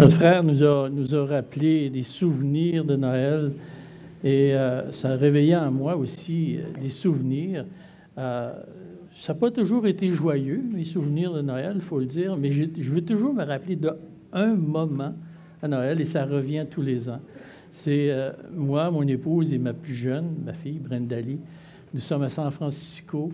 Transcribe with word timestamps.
Notre 0.00 0.16
frère 0.16 0.42
nous 0.42 0.64
a, 0.64 0.88
nous 0.88 1.14
a 1.14 1.26
rappelé 1.26 1.90
des 1.90 2.02
souvenirs 2.02 2.86
de 2.86 2.96
Noël 2.96 3.52
et 4.24 4.54
euh, 4.54 4.90
ça 4.92 5.10
a 5.10 5.16
réveillé 5.16 5.54
en 5.54 5.70
moi 5.70 5.94
aussi 5.94 6.56
euh, 6.56 6.80
des 6.80 6.88
souvenirs. 6.88 7.66
Euh, 8.16 8.50
ça 9.14 9.34
n'a 9.34 9.38
pas 9.38 9.50
toujours 9.50 9.86
été 9.86 10.10
joyeux, 10.10 10.62
mes 10.72 10.84
souvenirs 10.84 11.34
de 11.34 11.42
Noël, 11.42 11.72
il 11.74 11.82
faut 11.82 11.98
le 11.98 12.06
dire, 12.06 12.34
mais 12.38 12.50
je, 12.50 12.64
veux 12.90 13.04
toujours 13.04 13.34
me 13.34 13.44
rappeler 13.44 13.76
d'un 13.76 14.54
moment 14.54 15.14
à 15.62 15.68
Noël 15.68 16.00
et 16.00 16.06
ça 16.06 16.24
revient 16.24 16.64
tous 16.70 16.80
les 16.80 17.10
ans. 17.10 17.20
C'est 17.70 18.10
moi, 18.54 18.90
mon 18.90 19.06
épouse 19.06 19.52
et 19.52 19.58
ma 19.58 19.74
plus 19.74 19.94
jeune, 19.94 20.34
ma 20.46 20.54
fille, 20.54 20.78
Brenda 20.78 21.20
Lee. 21.20 21.40
Nous 21.92 22.00
sommes 22.00 22.22
à 22.22 22.30
San 22.30 22.50
Francisco 22.50 23.28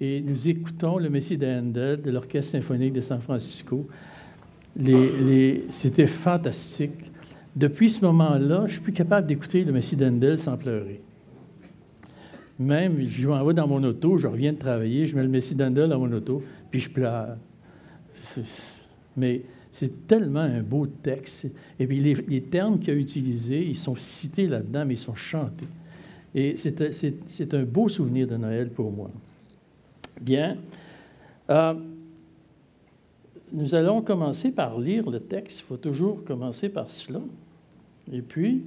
et 0.00 0.20
nous 0.20 0.48
écoutons 0.48 0.98
le 0.98 1.10
Messie 1.10 1.36
de 1.36 1.46
Handel 1.46 2.00
de 2.00 2.12
l'Orchestre 2.12 2.52
symphonique 2.52 2.92
de 2.92 3.00
San 3.00 3.20
Francisco. 3.20 3.88
C'était 5.70 6.06
fantastique. 6.06 6.92
Depuis 7.54 7.90
ce 7.90 8.04
moment-là, 8.04 8.64
je 8.66 8.72
suis 8.72 8.80
plus 8.80 8.92
capable 8.92 9.26
d'écouter 9.26 9.64
le 9.64 9.72
Messie 9.72 9.96
d'Handel 9.96 10.38
sans 10.38 10.56
pleurer. 10.56 11.02
Même, 12.58 13.00
je 13.06 13.28
m'en 13.28 13.44
vais 13.44 13.54
dans 13.54 13.66
mon 13.66 13.82
auto, 13.84 14.16
je 14.16 14.26
reviens 14.26 14.52
de 14.52 14.58
travailler, 14.58 15.06
je 15.06 15.16
mets 15.16 15.22
le 15.22 15.28
Messie 15.28 15.54
d'Handel 15.54 15.88
dans 15.88 15.98
mon 15.98 16.12
auto, 16.12 16.42
puis 16.70 16.80
je 16.80 16.90
pleure. 16.90 17.36
Mais 19.16 19.42
c'est 19.70 20.06
tellement 20.06 20.40
un 20.40 20.62
beau 20.62 20.86
texte. 20.86 21.48
Et 21.78 21.86
puis 21.86 22.00
les, 22.00 22.40
termes 22.42 22.78
qu'il 22.78 22.90
a 22.90 22.96
utilisés, 22.96 23.66
ils 23.66 23.76
sont 23.76 23.96
cités 23.96 24.46
là-dedans, 24.46 24.84
mais 24.86 24.94
ils 24.94 24.98
sont 24.98 25.14
chantés. 25.14 25.66
Et 26.34 26.54
c'est 26.56 27.54
un 27.54 27.64
beau 27.64 27.88
souvenir 27.88 28.26
de 28.26 28.36
Noël 28.36 28.70
pour 28.70 28.90
moi. 28.90 29.10
Bien. 30.20 30.56
Euh, 31.50 31.74
nous 33.52 33.74
allons 33.74 34.02
commencer 34.02 34.50
par 34.50 34.80
lire 34.80 35.10
le 35.10 35.20
texte. 35.20 35.60
Il 35.60 35.62
faut 35.64 35.76
toujours 35.76 36.24
commencer 36.24 36.68
par 36.68 36.90
cela. 36.90 37.20
Et 38.10 38.22
puis, 38.22 38.64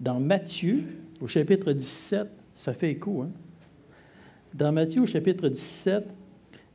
dans 0.00 0.18
Matthieu, 0.18 0.84
au 1.20 1.26
chapitre 1.26 1.72
17, 1.72 2.28
ça 2.54 2.72
fait 2.72 2.90
écho. 2.90 3.22
Hein? 3.22 3.30
Dans 4.54 4.72
Matthieu, 4.72 5.02
au 5.02 5.06
chapitre 5.06 5.48
17, 5.48 6.06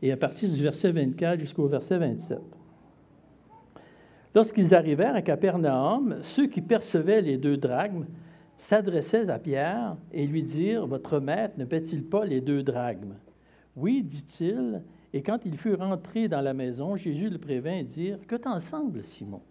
et 0.02 0.12
à 0.12 0.18
partir 0.18 0.50
du 0.50 0.62
verset 0.62 0.92
24 0.92 1.40
jusqu'au 1.40 1.68
verset 1.68 1.98
27. 1.98 2.40
Lorsqu'ils 4.36 4.76
arrivèrent 4.76 5.16
à 5.16 5.22
Capernaum, 5.22 6.20
ceux 6.22 6.48
qui 6.48 6.62
percevaient 6.62 7.22
les 7.22 7.38
deux 7.38 7.58
drachmes 7.58 8.06
s'adressaient 8.58 9.30
à 9.30 9.40
Pierre 9.40 9.98
et 10.14 10.26
lui 10.28 10.44
dirent 10.44 10.86
Votre 10.86 11.20
maître 11.20 11.56
ne 11.58 11.66
paie-t-il 11.66 12.04
pas 12.04 12.26
les 12.26 12.40
deux 12.42 12.62
drachmes? 12.62 13.16
Oui, 13.76 14.04
dit-il, 14.04 14.82
et 15.14 15.22
quand 15.22 15.46
il 15.46 15.58
fut 15.58 15.74
rentré 15.74 16.28
dans 16.28 16.42
la 16.42 16.54
maison, 16.54 16.96
Jésus 16.96 17.30
le 17.30 17.40
prévint 17.40 17.78
et 17.78 17.84
dit 17.84 18.14
Que 18.28 18.36
t'en 18.36 18.60
semble, 18.60 19.04
Simon? 19.04 19.42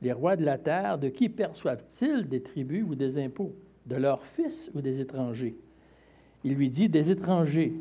Les 0.00 0.12
rois 0.12 0.36
de 0.36 0.44
la 0.44 0.58
terre, 0.58 0.98
de 0.98 1.08
qui 1.08 1.28
perçoivent-ils 1.28 2.28
des 2.28 2.42
tribus 2.42 2.84
ou 2.88 2.94
des 2.94 3.18
impôts? 3.18 3.54
De 3.86 3.96
leurs 3.96 4.24
fils 4.24 4.70
ou 4.74 4.80
des 4.80 5.00
étrangers 5.00 5.56
Il 6.44 6.54
lui 6.54 6.70
dit 6.70 6.88
Des 6.88 7.10
étrangers. 7.10 7.72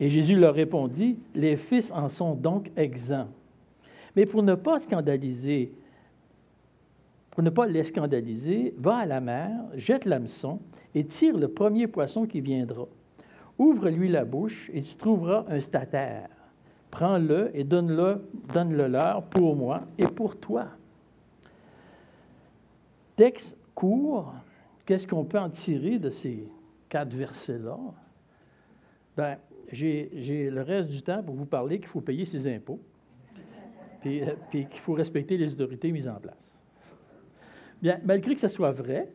Et 0.00 0.08
Jésus 0.08 0.34
leur 0.34 0.54
répondit 0.54 1.16
Les 1.34 1.56
fils 1.56 1.92
en 1.92 2.08
sont 2.08 2.34
donc 2.34 2.72
exempts. 2.76 3.28
Mais 4.16 4.26
pour 4.26 4.42
ne 4.42 4.54
pas 4.54 4.80
scandaliser, 4.80 5.72
pour 7.30 7.42
ne 7.42 7.50
pas 7.50 7.66
les 7.66 7.84
scandaliser, 7.84 8.74
va 8.78 8.96
à 8.96 9.06
la 9.06 9.20
mer, 9.20 9.50
jette 9.74 10.04
l'hameçon 10.04 10.60
et 10.94 11.04
tire 11.04 11.36
le 11.36 11.48
premier 11.48 11.86
poisson 11.86 12.26
qui 12.26 12.40
viendra. 12.40 12.86
Ouvre-lui 13.58 14.08
la 14.08 14.24
bouche 14.24 14.70
et 14.72 14.82
tu 14.82 14.96
trouveras 14.96 15.44
un 15.48 15.60
statère 15.60 16.28
prends-le 16.94 17.50
et 17.54 17.64
donne-le 17.64 18.22
donne 18.52 18.72
-le 18.72 18.86
leur 18.86 19.24
pour 19.24 19.56
moi 19.56 19.82
et 19.98 20.06
pour 20.06 20.38
toi. 20.38 20.68
Texte 23.16 23.56
court, 23.74 24.32
qu'est-ce 24.86 25.06
qu'on 25.08 25.24
peut 25.24 25.40
en 25.40 25.50
tirer 25.50 25.98
de 25.98 26.08
ces 26.08 26.48
quatre 26.88 27.12
versets-là? 27.12 27.78
Bien, 29.16 29.38
j'ai 29.72 30.50
le 30.50 30.62
reste 30.62 30.88
du 30.88 31.02
temps 31.02 31.20
pour 31.20 31.34
vous 31.34 31.46
parler 31.46 31.78
qu'il 31.80 31.88
faut 31.88 32.00
payer 32.00 32.24
ses 32.24 32.46
impôts, 32.46 32.80
euh, 34.06 34.34
puis 34.50 34.66
qu'il 34.66 34.80
faut 34.80 34.94
respecter 34.94 35.36
les 35.36 35.52
autorités 35.52 35.90
mises 35.90 36.08
en 36.08 36.20
place. 36.20 36.60
Bien, 37.82 37.98
malgré 38.04 38.34
que 38.34 38.40
ce 38.40 38.48
soit 38.48 38.70
vrai, 38.70 39.12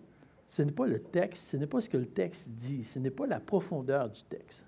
ce 0.48 0.64
n'est 0.64 0.74
pas 0.74 0.86
le 0.86 1.00
texte, 1.00 1.44
ce 1.52 1.56
n'est 1.56 1.68
pas 1.68 1.80
ce 1.80 1.88
que 1.88 1.98
le 1.98 2.08
texte 2.08 2.50
dit, 2.50 2.84
ce 2.84 3.00
n'est 3.00 3.10
pas 3.10 3.26
la 3.26 3.40
profondeur 3.40 4.10
du 4.10 4.24
texte. 4.24 4.66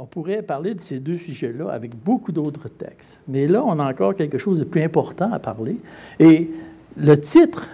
On 0.00 0.06
pourrait 0.06 0.42
parler 0.42 0.74
de 0.74 0.80
ces 0.80 1.00
deux 1.00 1.16
sujets-là 1.16 1.70
avec 1.70 1.96
beaucoup 1.96 2.30
d'autres 2.30 2.68
textes. 2.68 3.20
Mais 3.26 3.48
là, 3.48 3.64
on 3.64 3.80
a 3.80 3.90
encore 3.90 4.14
quelque 4.14 4.38
chose 4.38 4.60
de 4.60 4.64
plus 4.64 4.80
important 4.80 5.32
à 5.32 5.40
parler. 5.40 5.76
Et 6.20 6.50
le 6.96 7.20
titre 7.20 7.68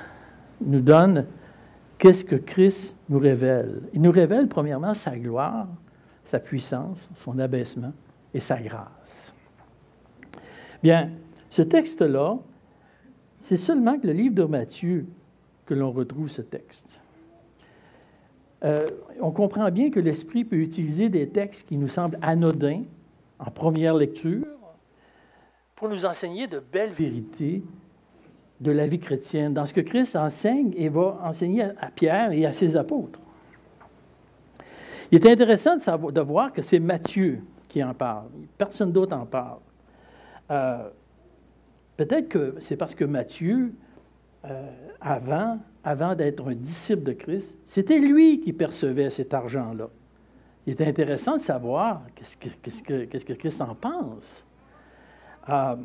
nous 0.62 0.80
donne 0.80 1.26
qu'est-ce 1.98 2.24
que 2.24 2.36
Christ 2.36 2.96
nous 3.10 3.18
révèle. 3.18 3.82
Il 3.92 4.00
nous 4.00 4.10
révèle 4.10 4.48
premièrement 4.48 4.94
sa 4.94 5.18
gloire, 5.18 5.68
sa 6.24 6.38
puissance, 6.38 7.10
son 7.14 7.38
abaissement 7.38 7.92
et 8.32 8.40
sa 8.40 8.56
grâce. 8.56 9.34
Bien, 10.82 11.10
ce 11.50 11.60
texte-là, 11.60 12.38
c'est 13.38 13.58
seulement 13.58 13.98
que 13.98 14.06
le 14.06 14.14
livre 14.14 14.34
de 14.34 14.44
Matthieu 14.44 15.06
que 15.66 15.74
l'on 15.74 15.92
retrouve 15.92 16.28
ce 16.28 16.40
texte. 16.40 16.98
Euh, 18.64 18.86
on 19.20 19.30
comprend 19.30 19.70
bien 19.70 19.90
que 19.90 20.00
l'Esprit 20.00 20.44
peut 20.44 20.56
utiliser 20.56 21.08
des 21.08 21.28
textes 21.28 21.68
qui 21.68 21.76
nous 21.76 21.88
semblent 21.88 22.18
anodins 22.22 22.82
en 23.38 23.50
première 23.50 23.94
lecture 23.94 24.46
pour 25.74 25.88
nous 25.88 26.06
enseigner 26.06 26.46
de 26.46 26.60
belles 26.60 26.92
vérités 26.92 27.62
de 28.60 28.70
la 28.70 28.86
vie 28.86 28.98
chrétienne, 28.98 29.52
dans 29.52 29.66
ce 29.66 29.74
que 29.74 29.80
Christ 29.80 30.16
enseigne 30.16 30.72
et 30.76 30.88
va 30.88 31.20
enseigner 31.22 31.64
à 31.64 31.90
Pierre 31.94 32.32
et 32.32 32.46
à 32.46 32.52
ses 32.52 32.76
apôtres. 32.76 33.20
Il 35.10 35.18
est 35.18 35.30
intéressant 35.30 35.76
de, 35.76 36.20
voir 36.20 36.52
que 36.52 36.62
c'est 36.62 36.78
Matthieu 36.78 37.40
qui 37.68 37.82
en 37.84 37.92
parle. 37.92 38.28
Personne 38.56 38.92
d'autre 38.92 39.16
en 39.16 39.26
parle. 39.26 39.58
Euh, 40.50 40.88
peut-être 41.96 42.28
que 42.28 42.54
c'est 42.58 42.76
parce 42.76 42.94
que 42.94 43.04
Matthieu, 43.04 43.74
euh, 44.44 44.70
avant, 45.00 46.14
d'être 46.14 46.48
un 46.48 46.54
disciple 46.54 47.02
de 47.02 47.12
Christ, 47.12 47.58
c'était 47.64 47.98
lui 47.98 48.40
qui 48.40 48.52
percevait 48.52 49.10
cet 49.10 49.34
argent-là. 49.34 49.88
Il 50.66 50.72
est 50.72 50.86
intéressant 50.86 51.36
de 51.36 51.42
savoir 51.42 52.02
qu'est-ce 52.14 52.82
que, 52.82 53.32
Christ 53.34 53.60
en 53.60 53.74
pense. 53.74 54.44
Euh, 55.48 55.76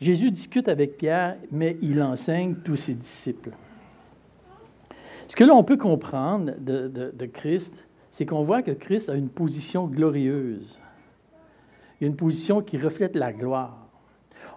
Jésus 0.00 0.30
discute 0.30 0.68
avec 0.68 0.98
Pierre, 0.98 1.36
mais 1.50 1.76
il 1.80 2.02
enseigne 2.02 2.56
tous 2.56 2.76
ses 2.76 2.94
disciples. 2.94 3.52
Ce 5.28 5.36
que 5.36 5.44
l'on 5.44 5.64
peut 5.64 5.78
comprendre 5.78 6.52
de 6.58 7.26
Christ, 7.26 7.82
c'est 8.12 8.26
qu'on 8.26 8.44
voit 8.44 8.62
que 8.62 8.72
Christ 8.72 9.08
a 9.08 9.14
une 9.14 9.30
position 9.30 9.86
glorieuse, 9.86 10.78
une 12.00 12.14
position 12.14 12.60
qui 12.60 12.76
reflète 12.76 13.16
la 13.16 13.32
gloire. 13.32 13.81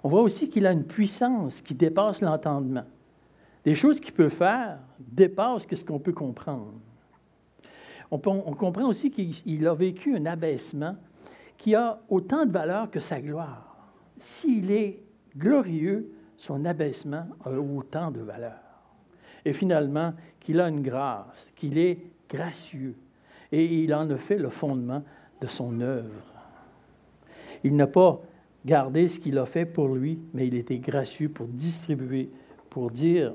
On 0.05 0.07
voit 0.07 0.21
aussi 0.21 0.51
qu'il 0.51 0.67
a 0.67 0.71
une 0.71 0.83
puissance 0.83 1.63
qui 1.63 1.73
dépasse 1.73 2.21
l'entendement. 2.21 2.83
Les 3.66 3.73
choses 3.73 3.99
qu'il 3.99 4.13
peut 4.13 4.29
faire 4.29 4.77
dépassent 4.99 5.66
ce 5.67 5.83
qu'on 5.83 5.97
peut 5.97 6.13
comprendre. 6.13 6.73
On, 8.11 8.19
comprend 8.19 8.88
aussi 8.88 9.09
qu'il 9.09 9.67
a 9.67 9.73
vécu 9.73 10.15
un 10.15 10.27
abaissement 10.27 10.95
qui 11.57 11.73
a 11.73 11.99
autant 12.07 12.45
de 12.45 12.51
valeur 12.51 12.91
que 12.91 12.99
sa 12.99 13.19
gloire. 13.19 13.75
S'il 14.15 14.69
est 14.69 15.01
glorieux, 15.35 16.11
son 16.38 16.65
abaissement 16.65 17.25
a 17.44 17.49
autant 17.53 18.11
de 18.11 18.19
valeur. 18.19 18.61
Et 19.44 19.53
finalement, 19.53 20.13
qu'il 20.39 20.61
a 20.61 20.69
une 20.69 20.83
grâce, 20.83 21.49
qu'il 21.55 21.79
est 21.79 21.97
gracieux. 22.29 22.95
Et 23.51 23.65
il 23.65 23.91
en 23.91 24.07
a 24.11 24.17
fait 24.17 24.38
le 24.38 24.49
fondement 24.49 25.01
de 25.41 25.47
son 25.47 25.81
œuvre. 25.81 26.21
Il 27.63 27.75
n'a 27.75 27.88
pas 27.88 28.21
gardé 28.65 29.07
ce 29.07 29.19
qu'il 29.19 29.37
a 29.37 29.45
fait 29.45 29.65
pour 29.65 29.89
lui, 29.89 30.19
mais 30.33 30.47
il 30.47 30.55
était 30.55 30.79
gracieux 30.79 31.29
pour 31.29 31.47
distribuer, 31.47 32.29
pour 32.69 32.89
dire 32.89 33.33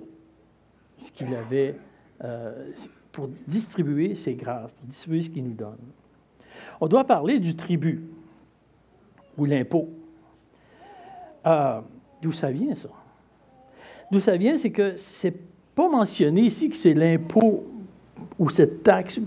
ce 0.97 1.11
qu'il 1.13 1.35
avait 1.35 1.77
euh, 2.23 2.71
pour 3.13 3.29
distribuer 3.47 4.15
ses 4.15 4.35
grâces, 4.35 4.73
pour 4.73 4.87
distribuer 4.87 5.23
ce 5.23 5.31
qu'il 5.31 5.45
nous 5.45 5.55
donne. 5.55 5.79
On 6.81 6.87
doit 6.87 7.05
parler 7.05 7.39
du 7.39 7.57
tribut 7.57 8.03
ou 9.39 9.45
l'impôt. 9.45 9.89
Euh, 11.47 11.81
d'où 12.21 12.33
ça 12.33 12.51
vient, 12.51 12.75
ça? 12.75 12.91
D'où 14.11 14.21
ça 14.21 14.37
vient, 14.37 14.57
c'est 14.57 14.71
que 14.71 14.97
c'est 14.97 15.35
pas 15.75 15.89
mentionné 15.89 16.43
ici 16.43 16.69
que 16.69 16.77
c'est 16.77 16.95
l'impôt 16.95 17.65
ou 18.39 18.51
cette 18.51 18.83
taxe. 18.83 19.19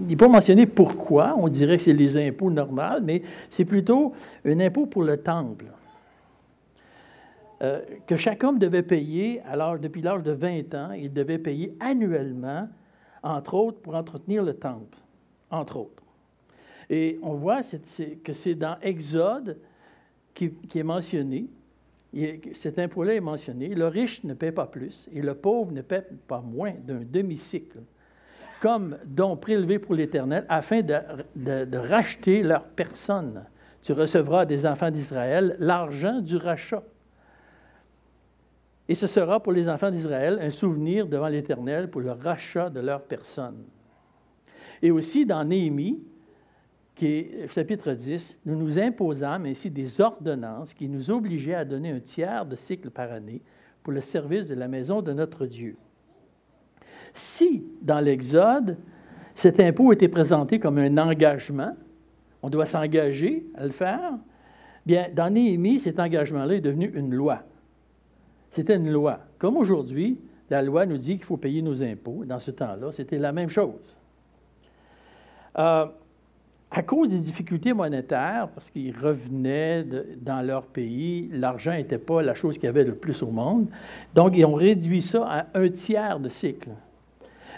Il 0.00 0.06
n'est 0.06 0.16
pas 0.16 0.28
mentionné 0.28 0.66
pourquoi. 0.66 1.34
On 1.36 1.48
dirait 1.48 1.76
que 1.76 1.82
c'est 1.82 1.92
les 1.92 2.16
impôts 2.16 2.50
normaux, 2.50 3.00
mais 3.02 3.22
c'est 3.50 3.64
plutôt 3.64 4.12
un 4.44 4.60
impôt 4.60 4.86
pour 4.86 5.02
le 5.02 5.16
temple. 5.16 5.66
Euh, 7.60 7.80
que 8.06 8.14
chaque 8.14 8.44
homme 8.44 8.58
devait 8.58 8.84
payer, 8.84 9.40
alors 9.42 9.78
depuis 9.78 10.00
l'âge 10.00 10.22
de 10.22 10.30
20 10.30 10.74
ans, 10.74 10.92
il 10.92 11.12
devait 11.12 11.38
payer 11.38 11.74
annuellement, 11.80 12.68
entre 13.22 13.54
autres, 13.54 13.80
pour 13.80 13.96
entretenir 13.96 14.44
le 14.44 14.54
temple, 14.54 14.98
entre 15.50 15.78
autres. 15.78 16.02
Et 16.88 17.18
on 17.22 17.34
voit 17.34 17.60
que 17.62 18.32
c'est 18.32 18.54
dans 18.54 18.76
Exode 18.80 19.58
qui, 20.34 20.52
est 20.74 20.82
mentionné 20.82 21.48
cet 22.54 22.78
impôt-là 22.78 23.14
est 23.14 23.20
mentionné. 23.20 23.68
Le 23.68 23.86
riche 23.86 24.24
ne 24.24 24.34
paie 24.34 24.52
pas 24.52 24.66
plus 24.66 25.08
et 25.12 25.20
le 25.20 25.34
pauvre 25.34 25.72
ne 25.72 25.82
paie 25.82 26.06
pas 26.26 26.40
moins 26.40 26.72
d'un 26.72 27.02
demi-cycle, 27.04 27.80
comme 28.60 28.98
don 29.04 29.36
prélevé 29.36 29.78
pour 29.78 29.94
l'Éternel, 29.94 30.44
afin 30.48 30.82
de, 30.82 31.76
racheter 31.76 32.42
leur 32.42 32.64
personne. 32.64 33.44
Tu 33.82 33.92
recevras 33.92 34.44
des 34.44 34.66
enfants 34.66 34.90
d'Israël 34.90 35.56
l'argent 35.58 36.20
du 36.20 36.36
rachat. 36.36 36.82
Et 38.88 38.94
ce 38.94 39.06
sera 39.06 39.40
pour 39.40 39.52
les 39.52 39.68
enfants 39.68 39.90
d'Israël 39.90 40.38
un 40.40 40.50
souvenir 40.50 41.06
devant 41.06 41.28
l'Éternel 41.28 41.90
pour 41.90 42.00
le 42.00 42.12
rachat 42.12 42.70
de 42.70 42.80
leur 42.80 43.02
personne. 43.02 43.64
Et 44.82 44.90
aussi 44.90 45.26
dans 45.26 45.44
Néhémie, 45.44 46.02
qui 46.94 47.06
est 47.06 47.46
chapitre 47.46 47.92
10, 47.92 48.38
nous 48.44 48.56
nous 48.56 48.78
imposâmes 48.78 49.46
ainsi 49.46 49.70
des 49.70 50.00
ordonnances 50.00 50.74
qui 50.74 50.88
nous 50.88 51.10
obligeaient 51.10 51.54
à 51.54 51.64
donner 51.64 51.90
un 51.92 52.00
tiers 52.00 52.44
de 52.44 52.56
cycle 52.56 52.90
par 52.90 53.12
année 53.12 53.42
pour 53.82 53.92
le 53.92 54.00
service 54.00 54.48
de 54.48 54.54
la 54.54 54.68
maison 54.68 55.00
de 55.00 55.12
notre 55.12 55.46
Dieu. 55.46 55.76
Si, 57.12 57.64
dans 57.82 58.00
l'Exode, 58.00 58.76
cet 59.34 59.60
impôt 59.60 59.92
était 59.92 60.08
présenté 60.08 60.58
comme 60.58 60.78
un 60.78 60.98
engagement, 60.98 61.74
on 62.42 62.50
doit 62.50 62.66
s'engager 62.66 63.46
à 63.54 63.64
le 63.64 63.70
faire, 63.70 64.12
bien, 64.86 65.06
dans 65.14 65.30
Néhémie, 65.30 65.78
cet 65.78 66.00
engagement-là 66.00 66.54
est 66.54 66.60
devenu 66.60 66.90
une 66.94 67.14
loi. 67.14 67.42
C'était 68.50 68.76
une 68.76 68.90
loi. 68.90 69.20
Comme 69.38 69.56
aujourd'hui, 69.56 70.18
la 70.50 70.62
loi 70.62 70.86
nous 70.86 70.96
dit 70.96 71.16
qu'il 71.16 71.24
faut 71.24 71.36
payer 71.36 71.62
nos 71.62 71.82
impôts. 71.82 72.24
Dans 72.24 72.38
ce 72.38 72.50
temps-là, 72.50 72.90
c'était 72.92 73.18
la 73.18 73.32
même 73.32 73.50
chose. 73.50 73.98
Euh, 75.58 75.86
à 76.70 76.82
cause 76.82 77.08
des 77.08 77.18
difficultés 77.18 77.72
monétaires, 77.72 78.48
parce 78.54 78.70
qu'ils 78.70 78.96
revenaient 78.96 79.84
dans 80.20 80.42
leur 80.42 80.64
pays, 80.64 81.28
l'argent 81.32 81.72
n'était 81.72 81.98
pas 81.98 82.22
la 82.22 82.34
chose 82.34 82.56
qu'il 82.56 82.64
y 82.64 82.68
avait 82.68 82.84
le 82.84 82.94
plus 82.94 83.22
au 83.22 83.30
monde. 83.30 83.68
Donc, 84.14 84.32
ils 84.36 84.44
ont 84.44 84.54
réduit 84.54 85.02
ça 85.02 85.26
à 85.26 85.46
un 85.54 85.68
tiers 85.70 86.20
de 86.20 86.28
cycle. 86.28 86.70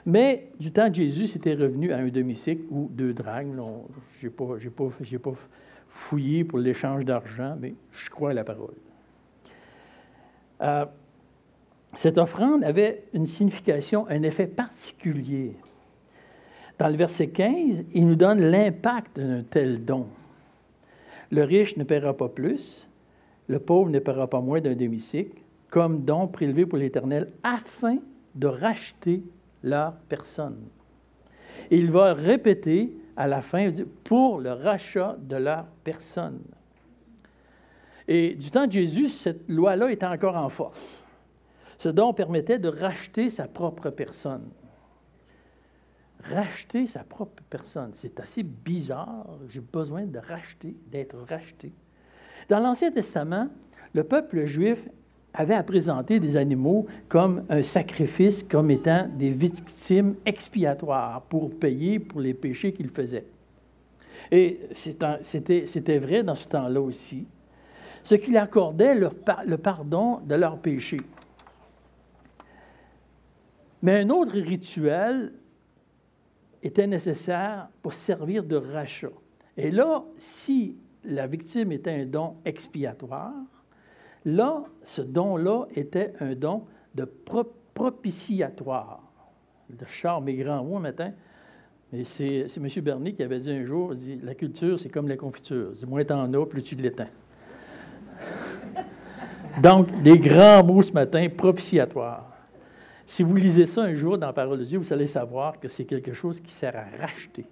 Mais 0.06 0.50
du 0.58 0.72
temps 0.72 0.88
de 0.88 0.94
Jésus, 0.94 1.26
c'était 1.26 1.54
revenu 1.54 1.92
à 1.92 1.98
un 1.98 2.08
demi-cycle 2.08 2.62
ou 2.70 2.88
deux 2.90 3.12
drachmes. 3.12 3.60
Je 4.20 4.26
n'ai 4.26 5.18
pas, 5.18 5.32
fouillé 5.88 6.44
pour 6.44 6.58
l'échange 6.58 7.04
d'argent, 7.04 7.56
mais 7.60 7.74
je 7.90 8.08
crois 8.10 8.30
à 8.30 8.34
la 8.34 8.44
parole. 8.44 8.74
Euh, 10.62 10.84
cette 11.94 12.18
offrande 12.18 12.62
avait 12.62 13.04
une 13.12 13.26
signification, 13.26 14.06
un 14.08 14.22
effet 14.22 14.46
particulier. 14.46 15.56
Dans 16.78 16.88
le 16.88 16.96
verset 16.96 17.28
15, 17.28 17.84
il 17.92 18.06
nous 18.06 18.14
donne 18.14 18.40
l'impact 18.40 19.18
d'un 19.18 19.42
tel 19.42 19.84
don. 19.84 20.06
Le 21.30 21.42
riche 21.42 21.76
ne 21.76 21.84
paiera 21.84 22.16
pas 22.16 22.28
plus, 22.28 22.86
le 23.48 23.58
pauvre 23.58 23.90
ne 23.90 23.98
paiera 23.98 24.28
pas 24.28 24.40
moins 24.40 24.60
d'un 24.60 24.74
demi-cycle, 24.74 25.36
comme 25.68 26.04
don 26.04 26.28
prélevé 26.28 26.66
pour 26.66 26.78
l'Éternel, 26.78 27.28
afin 27.42 27.98
de 28.34 28.46
racheter 28.46 29.22
leur 29.62 29.94
personne. 30.08 30.68
Et 31.70 31.78
il 31.78 31.90
va 31.90 32.14
répéter 32.14 32.96
à 33.16 33.26
la 33.26 33.40
fin, 33.40 33.70
pour 34.04 34.40
le 34.40 34.52
rachat 34.52 35.16
de 35.20 35.36
leur 35.36 35.66
personne. 35.84 36.40
Et 38.08 38.34
du 38.34 38.50
temps 38.50 38.66
de 38.66 38.72
Jésus, 38.72 39.08
cette 39.08 39.48
loi-là 39.48 39.90
était 39.92 40.06
encore 40.06 40.36
en 40.36 40.48
force. 40.48 41.04
Ce 41.78 41.88
don 41.88 42.12
permettait 42.12 42.58
de 42.58 42.68
racheter 42.68 43.30
sa 43.30 43.46
propre 43.46 43.90
personne 43.90 44.50
racheter 46.24 46.86
sa 46.86 47.04
propre 47.04 47.42
personne. 47.48 47.90
C'est 47.94 48.18
assez 48.20 48.42
bizarre. 48.42 49.26
J'ai 49.48 49.60
besoin 49.60 50.04
de 50.04 50.18
racheter, 50.18 50.76
d'être 50.86 51.16
racheté. 51.28 51.72
Dans 52.48 52.58
l'Ancien 52.58 52.90
Testament, 52.90 53.48
le 53.94 54.04
peuple 54.04 54.44
juif 54.44 54.88
avait 55.32 55.54
à 55.54 55.62
présenter 55.62 56.18
des 56.20 56.36
animaux 56.36 56.86
comme 57.08 57.44
un 57.48 57.62
sacrifice, 57.62 58.42
comme 58.42 58.70
étant 58.70 59.08
des 59.08 59.30
victimes 59.30 60.16
expiatoires 60.26 61.22
pour 61.22 61.50
payer 61.50 61.98
pour 61.98 62.20
les 62.20 62.34
péchés 62.34 62.72
qu'ils 62.72 62.90
faisaient. 62.90 63.26
Et 64.32 64.60
c'était 64.72 65.98
vrai 65.98 66.22
dans 66.22 66.34
ce 66.34 66.48
temps-là 66.48 66.80
aussi, 66.80 67.26
ce 68.02 68.14
qui 68.14 68.36
accordait 68.36 68.94
le 68.94 69.56
pardon 69.56 70.20
de 70.24 70.34
leurs 70.34 70.58
péchés. 70.58 71.00
Mais 73.82 74.00
un 74.00 74.10
autre 74.10 74.32
rituel 74.32 75.32
était 76.62 76.86
nécessaire 76.86 77.68
pour 77.82 77.92
servir 77.92 78.44
de 78.44 78.56
rachat. 78.56 79.08
Et 79.56 79.70
là, 79.70 80.04
si 80.16 80.76
la 81.04 81.26
victime 81.26 81.72
était 81.72 81.90
un 81.90 82.04
don 82.04 82.36
expiatoire, 82.44 83.32
là, 84.24 84.64
ce 84.82 85.02
don-là 85.02 85.66
était 85.74 86.12
un 86.20 86.34
don 86.34 86.64
de 86.94 87.04
propitiatoire. 87.74 89.02
Le 89.70 89.86
charme 89.86 90.28
est 90.28 90.34
grand 90.34 90.64
mot 90.64 90.78
matin, 90.78 91.12
mais 91.92 92.04
c'est 92.04 92.46
M. 92.56 92.68
Bernier 92.82 93.14
qui 93.14 93.22
avait 93.22 93.40
dit 93.40 93.50
un 93.50 93.64
jour, 93.64 93.94
la 94.22 94.34
culture, 94.34 94.78
c'est 94.78 94.88
comme 94.88 95.08
la 95.08 95.16
confiture. 95.16 95.72
Du 95.72 95.86
moins 95.86 96.04
t'en 96.04 96.32
as, 96.32 96.46
plus 96.46 96.62
tu 96.62 96.74
l'éteins. 96.74 97.08
Donc, 99.62 100.02
des 100.02 100.18
grands 100.18 100.64
mots 100.64 100.82
ce 100.82 100.92
matin, 100.92 101.26
propitiatoire. 101.28 102.30
Si 103.06 103.24
vous 103.24 103.34
lisez 103.34 103.66
ça 103.66 103.82
un 103.82 103.94
jour 103.94 104.16
dans 104.18 104.28
la 104.28 104.32
parole 104.32 104.60
de 104.60 104.64
Dieu, 104.64 104.78
vous 104.78 104.92
allez 104.92 105.08
savoir 105.08 105.58
que 105.58 105.66
c'est 105.66 105.84
quelque 105.84 106.12
chose 106.12 106.38
qui 106.38 106.52
sert 106.52 106.76
à 106.76 106.84
racheter. 107.00 107.44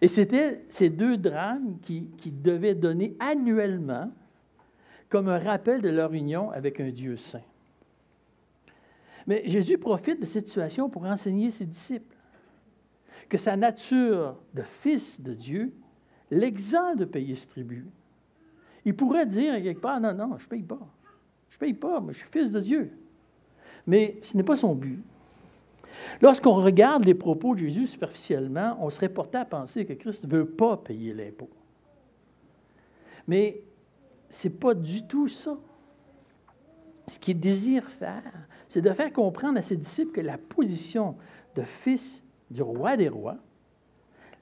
Et 0.00 0.08
c'était 0.08 0.64
ces 0.68 0.90
deux 0.90 1.16
drames 1.16 1.78
qui, 1.80 2.10
devaient 2.26 2.74
donner 2.74 3.14
annuellement 3.20 4.10
comme 5.12 5.28
un 5.28 5.38
rappel 5.38 5.82
de 5.82 5.90
leur 5.90 6.14
union 6.14 6.50
avec 6.52 6.80
un 6.80 6.88
Dieu 6.88 7.18
saint. 7.18 7.42
Mais 9.26 9.42
Jésus 9.44 9.76
profite 9.76 10.18
de 10.18 10.24
cette 10.24 10.48
situation 10.48 10.88
pour 10.88 11.04
enseigner 11.04 11.50
ses 11.50 11.66
disciples 11.66 12.16
que 13.28 13.36
sa 13.36 13.54
nature 13.54 14.34
de 14.54 14.62
fils 14.62 15.20
de 15.20 15.34
Dieu 15.34 15.74
l'exempt 16.30 16.96
de 16.96 17.04
payer 17.04 17.34
ce 17.34 17.46
tribut. 17.46 17.84
Il 18.86 18.96
pourrait 18.96 19.26
dire 19.26 19.62
quelque 19.62 19.82
part, 19.82 20.00
non, 20.00 20.14
non, 20.14 20.38
je 20.38 20.44
ne 20.44 20.48
paye 20.48 20.62
pas. 20.62 20.80
Je 21.50 21.56
ne 21.56 21.60
paye 21.60 21.74
pas, 21.74 22.00
mais 22.00 22.14
je 22.14 22.20
suis 22.20 22.28
fils 22.32 22.50
de 22.50 22.60
Dieu. 22.60 22.90
Mais 23.86 24.16
ce 24.22 24.34
n'est 24.34 24.42
pas 24.42 24.56
son 24.56 24.74
but. 24.74 25.02
Lorsqu'on 26.22 26.54
regarde 26.54 27.04
les 27.04 27.14
propos 27.14 27.54
de 27.54 27.60
Jésus 27.60 27.86
superficiellement, 27.86 28.78
on 28.80 28.88
serait 28.88 29.10
porté 29.10 29.36
à 29.36 29.44
penser 29.44 29.84
que 29.84 29.92
Christ 29.92 30.24
ne 30.24 30.30
veut 30.30 30.46
pas 30.46 30.78
payer 30.78 31.12
l'impôt. 31.12 31.50
Mais 33.28 33.62
ce 34.32 34.48
n'est 34.48 34.54
pas 34.54 34.74
du 34.74 35.06
tout 35.06 35.28
ça. 35.28 35.58
Ce 37.06 37.18
qu'il 37.18 37.38
désire 37.38 37.84
faire, 37.84 38.32
c'est 38.68 38.80
de 38.80 38.90
faire 38.92 39.12
comprendre 39.12 39.58
à 39.58 39.62
ses 39.62 39.76
disciples 39.76 40.12
que 40.12 40.20
la 40.22 40.38
position 40.38 41.16
de 41.54 41.62
fils 41.62 42.24
du 42.50 42.62
roi 42.62 42.96
des 42.96 43.10
rois, 43.10 43.36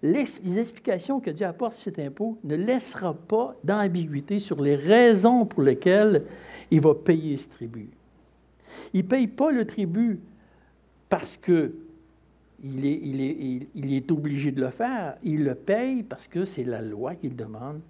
les 0.03 0.59
explications 0.59 1.19
que 1.19 1.31
Dieu 1.31 1.45
apporte 1.45 1.73
sur 1.73 1.93
cet 1.93 1.99
impôt 1.99 2.39
ne 2.45 2.55
laissera 2.55 3.15
pas 3.15 3.57
d'ambiguïté 3.65 4.39
sur 4.39 4.63
les 4.63 4.77
raisons 4.77 5.45
pour 5.45 5.63
lesquelles 5.63 6.25
il 6.71 6.81
va 6.81 6.95
payer 6.95 7.37
ce 7.37 7.49
tribut. 7.49 7.91
Il 8.93 9.03
ne 9.03 9.09
paye 9.09 9.27
pas 9.27 9.51
le 9.51 9.67
tribut 9.67 10.21
parce 11.09 11.37
qu'il 11.37 11.73
est, 12.63 13.01
il 13.03 13.21
est, 13.21 13.69
il 13.75 13.93
est, 13.93 14.13
obligé 14.13 14.53
de 14.53 14.61
le 14.61 14.71
faire. 14.71 15.17
Il 15.25 15.43
le 15.43 15.57
paye 15.57 16.05
parce 16.05 16.29
que 16.29 16.45
c'est 16.45 16.65
la 16.65 16.81
loi 16.81 17.17
qu'il 17.17 17.35
demande. 17.35 17.81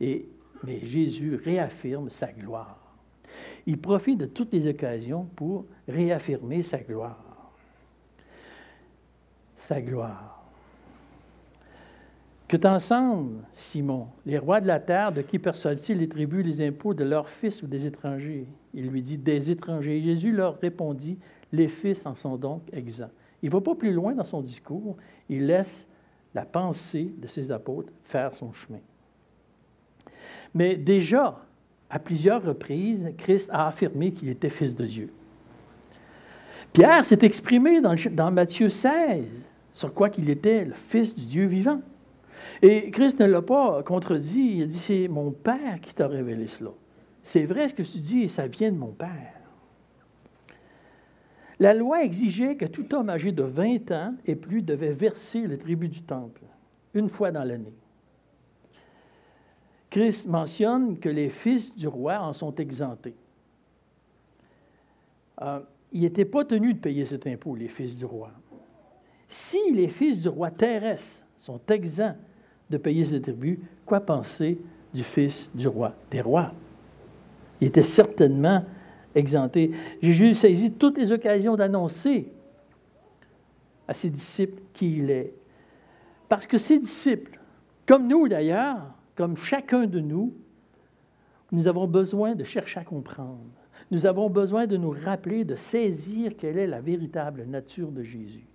Et, 0.00 0.28
mais 0.64 0.80
Jésus 0.84 1.36
réaffirme 1.36 2.08
sa 2.08 2.32
gloire. 2.32 2.78
Il 3.66 3.78
profite 3.78 4.18
de 4.18 4.26
toutes 4.26 4.52
les 4.52 4.66
occasions 4.66 5.24
pour 5.36 5.66
réaffirmer 5.86 6.62
sa 6.62 6.78
gloire. 6.78 7.52
Sa 9.54 9.80
gloire. 9.80 10.38
Que 12.48 12.56
t'ensemble, 12.56 13.44
Simon, 13.52 14.06
les 14.24 14.38
rois 14.38 14.62
de 14.62 14.66
la 14.66 14.80
terre, 14.80 15.12
de 15.12 15.20
qui 15.20 15.38
perçoivent-ils 15.38 15.98
les 15.98 16.08
tribus, 16.08 16.44
les 16.44 16.66
impôts 16.66 16.94
de 16.94 17.04
leurs 17.04 17.28
fils 17.28 17.62
ou 17.62 17.66
des 17.66 17.86
étrangers? 17.86 18.46
Il 18.72 18.88
lui 18.88 19.02
dit 19.02 19.18
des 19.18 19.50
étrangers. 19.50 20.00
Jésus 20.00 20.32
leur 20.32 20.58
répondit 20.58 21.18
Les 21.52 21.68
fils 21.68 22.06
en 22.06 22.14
sont 22.14 22.38
donc 22.38 22.62
exempts. 22.72 23.10
Il 23.42 23.50
ne 23.50 23.52
va 23.52 23.60
pas 23.60 23.74
plus 23.74 23.92
loin 23.92 24.14
dans 24.14 24.24
son 24.24 24.40
discours, 24.40 24.96
il 25.28 25.46
laisse 25.46 25.86
la 26.34 26.46
pensée 26.46 27.12
de 27.18 27.26
ses 27.26 27.52
apôtres 27.52 27.92
faire 28.02 28.34
son 28.34 28.52
chemin. 28.52 28.80
Mais 30.54 30.76
déjà, 30.76 31.38
à 31.90 31.98
plusieurs 31.98 32.42
reprises, 32.42 33.12
Christ 33.16 33.50
a 33.52 33.68
affirmé 33.68 34.12
qu'il 34.12 34.28
était 34.28 34.50
fils 34.50 34.74
de 34.74 34.84
Dieu. 34.84 35.12
Pierre 36.72 37.04
s'est 37.04 37.18
exprimé 37.22 37.80
dans, 37.80 38.30
Matthieu 38.30 38.68
16 38.68 39.24
sur 39.72 39.94
quoi 39.94 40.10
qu'il 40.10 40.28
était 40.28 40.64
le 40.64 40.74
fils 40.74 41.14
du 41.14 41.24
Dieu 41.24 41.46
vivant. 41.46 41.80
Et 42.62 42.90
Christ 42.90 43.20
ne 43.20 43.26
l'a 43.26 43.42
pas 43.42 43.82
contredit. 43.82 44.56
Il 44.56 44.62
a 44.62 44.66
dit, 44.66 44.78
c'est 44.78 45.08
mon 45.08 45.30
Père 45.30 45.80
qui 45.80 45.94
t'a 45.94 46.08
révélé 46.08 46.46
cela. 46.46 46.70
C'est 47.22 47.44
vrai 47.44 47.68
ce 47.68 47.74
que 47.74 47.82
tu 47.82 47.98
dis 47.98 48.22
et 48.22 48.28
ça 48.28 48.46
vient 48.46 48.70
de 48.70 48.76
mon 48.76 48.92
Père. 48.92 49.34
La 51.60 51.74
loi 51.74 52.04
exigeait 52.04 52.56
que 52.56 52.66
tout 52.66 52.94
homme 52.94 53.10
âgé 53.10 53.32
de 53.32 53.42
20 53.42 53.90
ans 53.90 54.14
et 54.26 54.36
plus 54.36 54.62
devait 54.62 54.92
verser 54.92 55.42
le 55.42 55.58
tribut 55.58 55.88
du 55.88 56.02
temple, 56.02 56.42
une 56.94 57.08
fois 57.08 57.32
dans 57.32 57.42
l'année. 57.42 57.74
Christ 59.98 60.28
mentionne 60.28 60.96
que 60.96 61.08
les 61.08 61.28
fils 61.28 61.74
du 61.74 61.88
roi 61.88 62.20
en 62.20 62.32
sont 62.32 62.54
exemptés. 62.54 63.16
Euh, 65.42 65.58
ils 65.92 66.02
n'étaient 66.02 66.24
pas 66.24 66.44
tenus 66.44 66.76
de 66.76 66.80
payer 66.80 67.04
cet 67.04 67.26
impôt, 67.26 67.56
les 67.56 67.66
fils 67.66 67.96
du 67.96 68.04
roi. 68.04 68.30
Si 69.26 69.58
les 69.72 69.88
fils 69.88 70.22
du 70.22 70.28
roi 70.28 70.52
terrestre 70.52 71.26
sont 71.36 71.60
exempts 71.70 72.14
de 72.70 72.76
payer 72.76 73.02
ce 73.02 73.16
tribut, 73.16 73.58
quoi 73.84 73.98
penser 73.98 74.60
du 74.94 75.02
fils 75.02 75.50
du 75.52 75.66
roi 75.66 75.94
des 76.12 76.20
rois? 76.20 76.52
Il 77.60 77.66
était 77.66 77.82
certainement 77.82 78.64
exempté. 79.16 79.72
Jésus 80.00 80.36
saisit 80.36 80.72
toutes 80.74 80.96
les 80.96 81.10
occasions 81.10 81.56
d'annoncer 81.56 82.30
à 83.88 83.94
ses 83.94 84.10
disciples 84.10 84.62
qui 84.72 84.98
il 84.98 85.10
est. 85.10 85.32
Parce 86.28 86.46
que 86.46 86.56
ses 86.56 86.78
disciples, 86.78 87.40
comme 87.84 88.06
nous 88.06 88.28
d'ailleurs, 88.28 88.94
comme 89.18 89.36
chacun 89.36 89.88
de 89.88 89.98
nous, 89.98 90.32
nous 91.50 91.66
avons 91.66 91.88
besoin 91.88 92.36
de 92.36 92.44
chercher 92.44 92.78
à 92.78 92.84
comprendre. 92.84 93.50
Nous 93.90 94.06
avons 94.06 94.30
besoin 94.30 94.68
de 94.68 94.76
nous 94.76 94.90
rappeler, 94.90 95.44
de 95.44 95.56
saisir 95.56 96.36
quelle 96.36 96.56
est 96.56 96.68
la 96.68 96.80
véritable 96.80 97.44
nature 97.44 97.90
de 97.90 98.04
Jésus. 98.04 98.46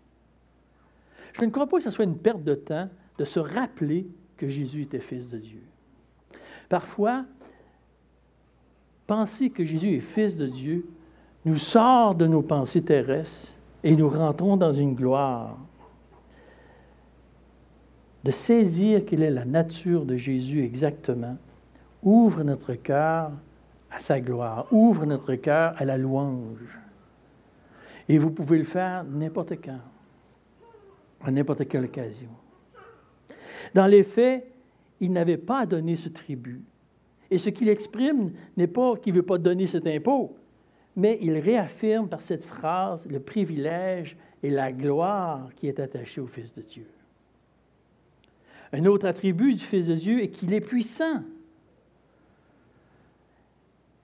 Je 1.34 1.44
ne 1.44 1.50
crois 1.50 1.68
pas 1.68 1.78
que 1.78 1.84
ce 1.84 1.92
soit 1.92 2.06
une 2.06 2.18
perte 2.18 2.46
de 2.46 2.56
temps 2.56 2.88
de 3.18 3.26
se 3.26 3.42
rappeler 3.42 4.08
que 4.38 4.48
Jésus 4.48 4.84
était 4.84 5.02
fils 5.02 5.30
de 5.30 5.38
Dieu. 5.38 5.64
Parfois, 6.70 7.26
penser 9.06 9.50
que 9.50 9.66
Jésus 9.66 9.96
est 9.96 10.00
fils 10.00 10.38
de 10.38 10.48
Dieu 10.48 10.88
nous 11.44 11.58
sort 11.58 12.16
de 12.16 12.26
nos 12.26 12.42
pensées 12.42 12.84
terrestres 12.84 13.52
et 13.84 13.98
nous 13.98 14.08
rentrons 14.08 14.56
dans 14.56 14.72
une 14.72 14.96
gloire. 14.96 15.58
De 18.24 18.32
saisir 18.32 19.06
quelle 19.06 19.24
est 19.24 19.32
la 19.32 19.46
nature 19.46 20.06
de 20.06 20.16
Jésus 20.16 20.64
exactement 20.64 21.38
ouvre 22.04 22.44
notre 22.44 22.74
cœur 22.74 23.32
à 23.90 24.00
sa 24.00 24.20
gloire, 24.20 24.68
ouvre 24.72 25.06
notre 25.06 25.36
cœur 25.36 25.74
à 25.78 25.86
la 25.86 25.98
louange. 25.98 26.80
Et 28.10 28.18
vous 28.18 28.32
pouvez 28.32 28.58
le 28.58 28.64
faire 28.64 29.04
n'importe 29.04 29.54
quand, 29.64 29.80
à 31.22 31.32
n'importe 31.32 31.68
quelle 31.68 31.86
occasion. 31.86 32.30
Dans 33.74 33.88
les 33.88 34.04
faits, 34.04 34.46
il 35.00 35.12
n'avait 35.12 35.38
pas 35.38 35.60
à 35.60 35.66
donner 35.66 35.96
ce 35.96 36.10
tribut. 36.10 36.62
Et 37.32 37.38
ce 37.38 37.50
qu'il 37.50 37.70
exprime 37.70 38.34
n'est 38.58 38.68
pas 38.68 38.98
qu'il 38.98 39.14
ne 39.14 39.20
veut 39.20 39.26
pas 39.26 39.38
donner 39.38 39.68
cet 39.68 39.88
impôt, 39.88 40.36
mais 40.96 41.18
il 41.22 41.38
réaffirme 41.38 42.08
par 42.08 42.22
cette 42.22 42.44
phrase 42.44 43.08
le 43.08 43.20
privilège 43.20 44.18
et 44.44 44.50
la 44.50 44.72
gloire 44.72 45.50
qui 45.56 45.68
est 45.68 45.80
attachée 45.80 46.22
au 46.22 46.28
Fils 46.28 46.54
de 46.54 46.62
Dieu. 46.62 46.86
Un 48.74 48.86
autre 48.86 49.06
attribut 49.06 49.54
du 49.54 49.64
Fils 49.64 49.88
de 49.88 49.94
Dieu 49.94 50.24
est 50.24 50.30
qu'il 50.30 50.52
est 50.52 50.60
puissant. 50.60 51.22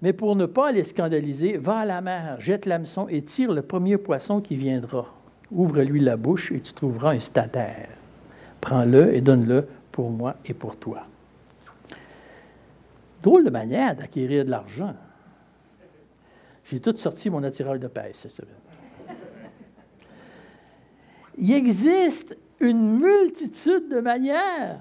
Mais 0.02 0.14
pour 0.14 0.36
ne 0.36 0.46
pas 0.46 0.72
les 0.72 0.84
scandaliser, 0.84 1.58
va 1.58 1.80
à 1.80 1.86
la 1.86 2.02
mer, 2.02 2.40
jette 2.40 2.66
l'hameçon 2.66 3.08
et 3.10 3.24
tire 3.24 3.52
le 3.52 3.64
premier 3.64 3.98
poisson 3.98 4.40
qui 4.40 4.56
viendra. 4.56 5.14
Ouvre-lui 5.52 6.00
la 6.00 6.16
bouche 6.16 6.52
et 6.52 6.62
tu 6.62 6.72
trouveras 6.74 7.14
un 7.14 7.20
statère. 7.20 7.90
Prends-le 8.62 9.14
et 9.16 9.22
donne-le 9.22 9.68
pour 9.92 10.12
moi 10.12 10.36
et 10.46 10.54
pour 10.54 10.78
toi. 10.78 11.06
Drôle 13.24 13.44
de 13.44 13.50
manière 13.50 13.96
d'acquérir 13.96 14.46
de 14.46 14.52
l'argent. 14.52 14.96
J'ai 16.64 16.80
tout 16.80 16.96
sorti 16.96 17.30
mon 17.30 17.44
attireur 17.44 17.80
de 17.80 17.88
pêche 17.88 18.16
cette 18.18 18.32
semaine. 18.32 18.54
Il 21.40 21.54
existe 21.54 22.38
une 22.60 23.00
multitude 23.00 23.88
de 23.90 24.02
manières 24.02 24.78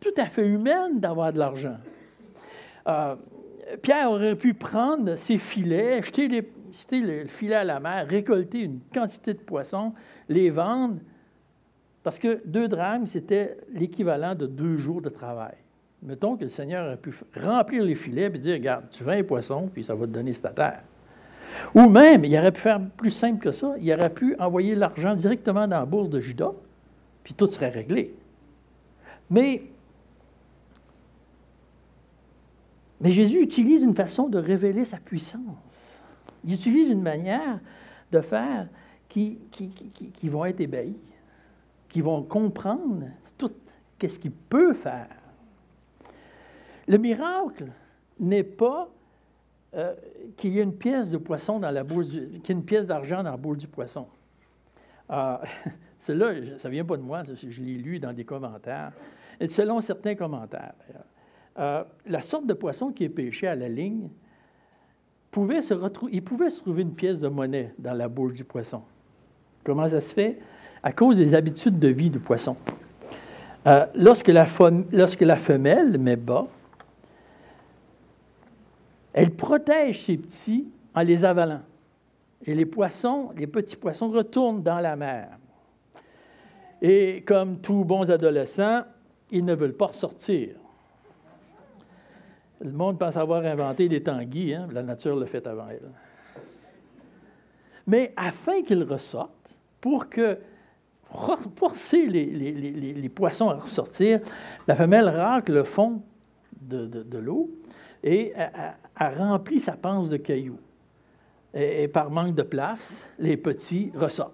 tout 0.00 0.14
à 0.16 0.26
fait 0.26 0.46
humaines 0.46 0.98
d'avoir 0.98 1.32
de 1.32 1.38
l'argent. 1.38 1.76
Euh, 2.88 3.16
Pierre 3.82 4.10
aurait 4.10 4.36
pu 4.36 4.54
prendre 4.54 5.14
ses 5.16 5.36
filets, 5.36 6.00
jeter, 6.02 6.28
le 7.02 7.26
filet 7.26 7.54
à 7.54 7.64
la 7.64 7.80
mer, 7.80 8.06
récolter 8.08 8.60
une 8.60 8.80
quantité 8.94 9.34
de 9.34 9.40
poissons, 9.40 9.92
les 10.28 10.48
vendre, 10.48 11.00
parce 12.02 12.18
que 12.18 12.40
deux 12.46 12.68
drames, 12.68 13.04
c'était 13.04 13.58
l'équivalent 13.72 14.34
de 14.34 14.46
deux 14.46 14.76
jours 14.76 15.02
de 15.02 15.08
travail. 15.10 15.54
Mettons 16.02 16.36
que 16.36 16.44
le 16.44 16.50
Seigneur 16.50 16.86
aurait 16.86 16.96
pu 16.96 17.12
remplir 17.36 17.82
les 17.82 17.94
filets 17.94 18.30
et 18.32 18.38
dire 18.38 18.54
Regarde, 18.54 18.84
tu 18.90 19.02
vends 19.02 19.12
les 19.12 19.24
poissons, 19.24 19.68
puis 19.72 19.82
ça 19.82 19.94
va 19.94 20.06
te 20.06 20.12
donner 20.12 20.32
cette 20.32 20.54
terre. 20.54 20.82
Ou 21.74 21.88
même, 21.88 22.24
il 22.24 22.36
aurait 22.38 22.52
pu 22.52 22.60
faire 22.60 22.80
plus 22.96 23.10
simple 23.10 23.42
que 23.42 23.50
ça 23.50 23.74
il 23.80 23.92
aurait 23.92 24.12
pu 24.12 24.36
envoyer 24.38 24.74
l'argent 24.74 25.14
directement 25.14 25.66
dans 25.66 25.80
la 25.80 25.86
bourse 25.86 26.08
de 26.08 26.20
Judas, 26.20 26.52
puis 27.22 27.34
tout 27.34 27.50
serait 27.50 27.70
réglé. 27.70 28.14
Mais 29.30 29.62
Jésus 33.02 33.42
utilise 33.42 33.82
une 33.82 33.94
façon 33.94 34.28
de 34.28 34.38
révéler 34.38 34.84
sa 34.84 34.98
puissance. 34.98 36.02
Il 36.44 36.54
utilise 36.54 36.90
une 36.90 37.02
manière 37.02 37.60
de 38.12 38.20
faire 38.20 38.68
qui, 39.08 39.38
qui, 39.50 40.28
vont 40.28 40.44
être 40.44 40.60
ébahis, 40.60 40.96
qui 41.88 42.00
vont 42.00 42.22
comprendre 42.22 43.06
tout 43.38 43.52
qu'est-ce 43.98 44.18
qu'il 44.18 44.32
peut 44.32 44.74
faire. 44.74 45.08
Le 46.86 46.98
miracle 46.98 47.66
n'est 48.20 48.44
pas 48.44 48.88
euh, 49.76 49.94
qu'il 50.36 50.52
y 50.54 50.58
ait 50.58 50.62
une 50.62 50.76
pièce 50.76 51.10
de 51.10 51.18
poisson 51.18 51.58
dans 51.58 51.70
la 51.70 51.84
pièce 51.84 52.86
d'argent 52.86 53.22
dans 53.22 53.30
la 53.30 53.36
bourse 53.36 53.58
du 53.58 53.68
poisson. 53.68 54.06
Ah, 55.08 55.40
Cela, 56.00 56.32
ça 56.58 56.68
ne 56.68 56.72
vient 56.72 56.84
pas 56.84 56.96
de 56.96 57.02
moi, 57.02 57.22
je 57.24 57.62
l'ai 57.62 57.74
lu 57.74 58.00
dans 58.00 58.12
des 58.12 58.24
commentaires. 58.24 58.90
Selon 59.46 59.80
certains 59.80 60.16
commentaires. 60.16 60.74
Euh, 61.58 61.84
la 62.06 62.20
sorte 62.22 62.44
de 62.46 62.54
poisson 62.54 62.90
qui 62.90 63.04
est 63.04 63.08
pêché 63.08 63.46
à 63.46 63.54
la 63.54 63.68
ligne, 63.68 64.08
pouvait 65.30 65.62
se 65.62 65.74
il 66.10 66.24
pouvait 66.24 66.50
se 66.50 66.60
trouver 66.60 66.82
une 66.82 66.94
pièce 66.94 67.20
de 67.20 67.28
monnaie 67.28 67.72
dans 67.78 67.94
la 67.94 68.08
bouche 68.08 68.32
du 68.32 68.44
poisson. 68.44 68.82
Comment 69.62 69.86
ça 69.86 70.00
se 70.00 70.12
fait? 70.12 70.38
À 70.82 70.92
cause 70.92 71.16
des 71.16 71.34
habitudes 71.34 71.78
de 71.78 71.88
vie 71.88 72.10
du 72.10 72.18
poisson. 72.18 72.56
Euh, 73.66 73.86
lorsque 73.94 74.28
la 74.28 74.46
femelle 75.36 75.98
met 75.98 76.16
bas, 76.16 76.46
elle 79.16 79.30
protège 79.30 80.02
ses 80.02 80.18
petits 80.18 80.68
en 80.94 81.00
les 81.00 81.24
avalant. 81.24 81.62
Et 82.44 82.54
les 82.54 82.66
poissons, 82.66 83.30
les 83.34 83.46
petits 83.46 83.76
poissons 83.76 84.10
retournent 84.10 84.62
dans 84.62 84.78
la 84.78 84.94
mer. 84.94 85.38
Et 86.82 87.24
comme 87.26 87.58
tous 87.62 87.82
bons 87.82 88.10
adolescents, 88.10 88.82
ils 89.30 89.42
ne 89.42 89.54
veulent 89.54 89.76
pas 89.76 89.86
ressortir. 89.86 90.50
Le 92.60 92.72
monde 92.72 92.98
pense 92.98 93.16
avoir 93.16 93.42
inventé 93.46 93.88
des 93.88 94.02
tanguis, 94.02 94.52
hein? 94.52 94.68
la 94.70 94.82
nature 94.82 95.16
l'a 95.16 95.26
fait 95.26 95.46
avant 95.46 95.68
elle. 95.70 95.90
Mais 97.86 98.12
afin 98.18 98.62
qu'ils 98.62 98.82
ressortent, 98.82 99.32
pour 99.80 100.10
que 100.10 100.38
forcer 101.56 102.06
les, 102.06 103.08
poissons 103.08 103.48
à 103.48 103.54
ressortir, 103.54 104.20
la 104.68 104.74
femelle 104.74 105.08
racle 105.08 105.54
le 105.54 105.64
fond 105.64 106.02
de, 106.60 107.18
l'eau 107.18 107.50
et 108.02 108.32
a, 108.34 109.10
rempli 109.10 109.60
sa 109.60 109.72
panse 109.72 110.08
de 110.08 110.16
cailloux. 110.16 110.60
Et, 111.54 111.88
par 111.88 112.10
manque 112.10 112.34
de 112.34 112.42
place, 112.42 113.06
les 113.18 113.36
petits 113.36 113.90
ressortent. 113.94 114.32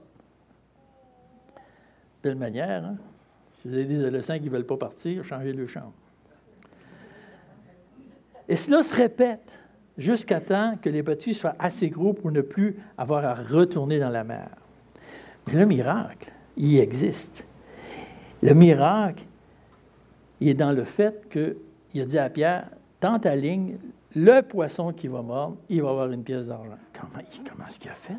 De 1.57 2.29
telle 2.29 2.37
manière, 2.37 2.85
hein? 2.85 2.97
si 3.53 3.69
vous 3.69 3.75
avez 3.75 3.85
des 3.85 4.01
adolescents 4.01 4.39
qui 4.39 4.45
ne 4.45 4.51
veulent 4.51 4.67
pas 4.67 4.77
partir, 4.77 5.25
changez 5.25 5.53
le 5.53 5.67
chambre. 5.67 5.93
Et 8.49 8.57
cela 8.57 8.83
se 8.83 8.95
répète 8.95 9.59
jusqu'à 9.97 10.41
temps 10.41 10.77
que 10.81 10.89
les 10.89 11.03
petits 11.03 11.35
soient 11.35 11.55
assez 11.59 11.89
gros 11.91 12.13
pour 12.13 12.31
ne 12.33 12.41
plus 12.41 12.77
avoir 12.99 13.25
à 13.25 13.35
retourner 13.35 13.99
dans 13.99 14.11
la 14.11 14.25
mer. 14.25 14.49
Mais 15.47 15.55
le 15.55 15.67
miracle, 15.67 16.33
il 16.57 16.79
existe. 16.79 17.47
Le 18.43 18.55
miracle, 18.55 19.25
il 20.41 20.49
est 20.49 20.55
dans 20.55 20.73
le 20.73 20.85
fait 20.85 21.29
qu'il 21.31 22.01
a 22.01 22.05
dit 22.05 22.19
à 22.19 22.29
Pierre, 22.29 22.69
tends 23.03 23.19
ta 23.19 23.35
ligne, 23.35 23.79
le 24.15 24.43
poisson 24.43 24.93
qui 24.93 25.09
va 25.09 25.23
mordre, 25.23 25.57
il 25.69 25.83
va 25.83 25.91
avoir 25.91 26.11
une 26.13 26.23
pièce 26.23 26.47
d'argent. 26.47 26.79
Comment, 26.93 27.25
comment 27.49 27.67
est-ce 27.67 27.81
qu'il 27.81 27.91
a 27.91 27.95
fait? 27.95 28.17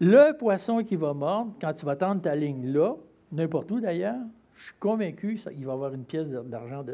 Le 0.00 0.32
poisson 0.32 0.82
qui 0.82 0.96
va 0.96 1.12
mordre, 1.12 1.52
quand 1.60 1.74
tu 1.74 1.84
vas 1.84 1.96
tendre 1.96 2.22
ta 2.22 2.34
ligne 2.34 2.72
là, 2.72 2.94
n'importe 3.32 3.70
où 3.70 3.80
d'ailleurs, 3.80 4.22
je 4.54 4.64
suis 4.64 4.74
convaincu 4.80 5.34
qu'il 5.34 5.66
va 5.66 5.74
avoir 5.74 5.92
une 5.92 6.04
pièce 6.04 6.30
d'argent 6.30 6.84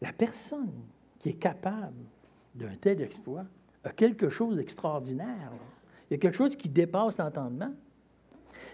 la 0.00 0.12
personne 0.12 0.72
qui 1.18 1.30
est 1.30 1.40
capable 1.40 2.04
d'un 2.54 2.74
tel 2.80 3.00
exploit 3.00 3.46
a 3.82 3.90
quelque 3.90 4.28
chose 4.28 4.56
d'extraordinaire. 4.56 5.50
Il 6.08 6.14
y 6.14 6.16
a 6.16 6.18
quelque 6.18 6.36
chose 6.36 6.54
qui 6.54 6.68
dépasse 6.68 7.18
l'entendement. 7.18 7.72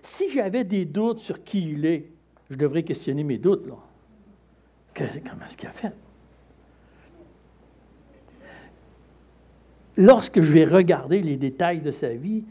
Si 0.02 0.28
j'avais 0.30 0.64
des 0.64 0.84
doutes 0.84 1.20
sur 1.20 1.44
qui 1.44 1.70
il 1.70 1.87
est, 1.87 2.11
je 2.50 2.56
devrais 2.56 2.82
questionner 2.82 3.25
mes 3.25 3.38
doutes. 3.38 3.66
Là. 3.66 3.78
Comment 4.94 5.44
est-ce 5.46 5.56
qu'il 5.56 5.68
a 5.68 5.72
fait? 5.72 5.92
Lorsque 9.96 10.40
je 10.40 10.52
vais 10.52 10.64
regarder 10.64 11.22
les 11.22 11.37
détails 11.37 11.80
de 11.80 11.90
sa 11.90 12.14
vie, 12.14 12.44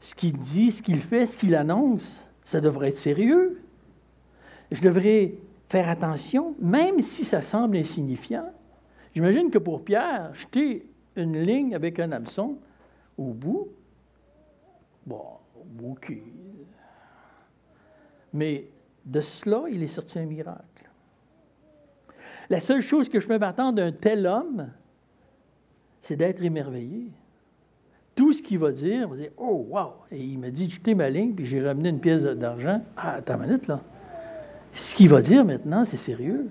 ce 0.00 0.14
qu'il 0.14 0.36
dit, 0.36 0.70
ce 0.70 0.82
qu'il 0.82 1.00
fait, 1.00 1.26
ce 1.26 1.36
qu'il 1.36 1.54
annonce, 1.54 2.28
ça 2.42 2.60
devrait 2.60 2.88
être 2.88 2.96
sérieux. 2.96 3.62
Je 4.70 4.82
devrais 4.82 5.34
faire 5.68 5.88
attention, 5.88 6.54
même 6.60 7.00
si 7.00 7.24
ça 7.24 7.40
semble 7.40 7.76
insignifiant. 7.76 8.52
J'imagine 9.14 9.50
que 9.50 9.58
pour 9.58 9.84
Pierre, 9.84 10.32
jeter 10.34 10.86
une 11.16 11.40
ligne 11.40 11.74
avec 11.74 11.98
un 11.98 12.12
hameçon 12.12 12.56
au 13.16 13.32
bout, 13.32 13.68
bon, 15.06 15.22
OK. 15.84 16.12
Mais 18.32 18.68
de 19.04 19.20
cela, 19.20 19.64
il 19.70 19.82
est 19.82 19.88
sorti 19.88 20.18
un 20.18 20.26
miracle. 20.26 20.77
La 22.50 22.60
seule 22.60 22.80
chose 22.80 23.08
que 23.08 23.20
je 23.20 23.28
peux 23.28 23.38
m'attendre 23.38 23.74
d'un 23.74 23.92
tel 23.92 24.26
homme, 24.26 24.68
c'est 26.00 26.16
d'être 26.16 26.42
émerveillé. 26.42 27.10
Tout 28.14 28.32
ce 28.32 28.42
qu'il 28.42 28.58
va 28.58 28.72
dire, 28.72 29.08
va 29.08 29.16
dire 29.16 29.30
Oh, 29.36 29.66
wow! 29.70 29.92
Et 30.10 30.22
il 30.22 30.38
m'a 30.38 30.50
dit 30.50 30.68
jeter 30.68 30.94
ma 30.94 31.08
ligne, 31.08 31.34
puis 31.34 31.46
j'ai 31.46 31.64
ramené 31.64 31.90
une 31.90 32.00
pièce 32.00 32.22
d'argent. 32.22 32.82
Ah, 32.96 33.14
attends 33.14 33.40
une 33.42 33.60
là. 33.68 33.80
Ce 34.72 34.94
qu'il 34.94 35.08
va 35.08 35.20
dire 35.20 35.44
maintenant, 35.44 35.84
c'est 35.84 35.96
sérieux. 35.96 36.48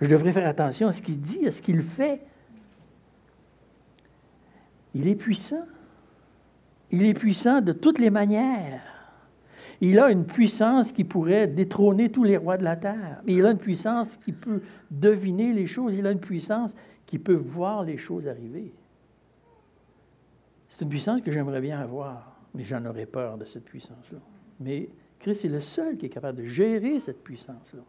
Je 0.00 0.08
devrais 0.08 0.32
faire 0.32 0.46
attention 0.46 0.88
à 0.88 0.92
ce 0.92 1.02
qu'il 1.02 1.20
dit, 1.20 1.46
à 1.46 1.50
ce 1.50 1.62
qu'il 1.62 1.82
fait. 1.82 2.20
Il 4.94 5.06
est 5.06 5.14
puissant. 5.14 5.66
Il 6.90 7.04
est 7.04 7.14
puissant 7.14 7.60
de 7.60 7.72
toutes 7.72 7.98
les 7.98 8.10
manières. 8.10 8.95
Il 9.80 9.98
a 9.98 10.10
une 10.10 10.24
puissance 10.24 10.92
qui 10.92 11.04
pourrait 11.04 11.46
détrôner 11.46 12.10
tous 12.10 12.24
les 12.24 12.36
rois 12.36 12.56
de 12.56 12.64
la 12.64 12.76
terre. 12.76 13.20
Il 13.26 13.44
a 13.44 13.50
une 13.50 13.58
puissance 13.58 14.16
qui 14.16 14.32
peut 14.32 14.62
deviner 14.90 15.52
les 15.52 15.66
choses. 15.66 15.94
Il 15.94 16.06
a 16.06 16.12
une 16.12 16.20
puissance 16.20 16.74
qui 17.04 17.18
peut 17.18 17.34
voir 17.34 17.84
les 17.84 17.98
choses 17.98 18.26
arriver. 18.26 18.72
C'est 20.68 20.82
une 20.82 20.88
puissance 20.88 21.20
que 21.20 21.30
j'aimerais 21.30 21.60
bien 21.60 21.78
avoir, 21.78 22.40
mais 22.54 22.64
j'en 22.64 22.84
aurais 22.86 23.06
peur 23.06 23.38
de 23.38 23.44
cette 23.44 23.64
puissance-là. 23.64 24.18
Mais 24.60 24.88
Christ 25.18 25.44
est 25.44 25.48
le 25.48 25.60
seul 25.60 25.96
qui 25.96 26.06
est 26.06 26.10
capable 26.10 26.38
de 26.38 26.44
gérer 26.44 26.98
cette 26.98 27.22
puissance-là. 27.22 27.82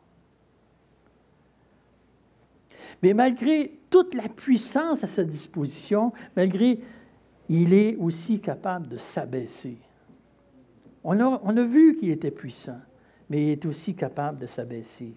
Mais 3.02 3.14
malgré 3.14 3.80
toute 3.90 4.14
la 4.14 4.28
puissance 4.28 5.04
à 5.04 5.08
sa 5.08 5.24
disposition, 5.24 6.14
malgré, 6.36 6.80
il 7.50 7.74
est 7.74 7.96
aussi 7.96 8.40
capable 8.40 8.88
de 8.88 8.98
s'abaisser. 8.98 9.78
On 11.10 11.58
a, 11.58 11.64
vu 11.64 11.96
qu'il 11.96 12.10
était 12.10 12.32
puissant, 12.32 12.82
mais 13.30 13.42
il 13.42 13.50
est 13.52 13.66
aussi 13.66 13.96
capable 13.96 14.40
de 14.40 14.46
s'abaisser. 14.46 15.14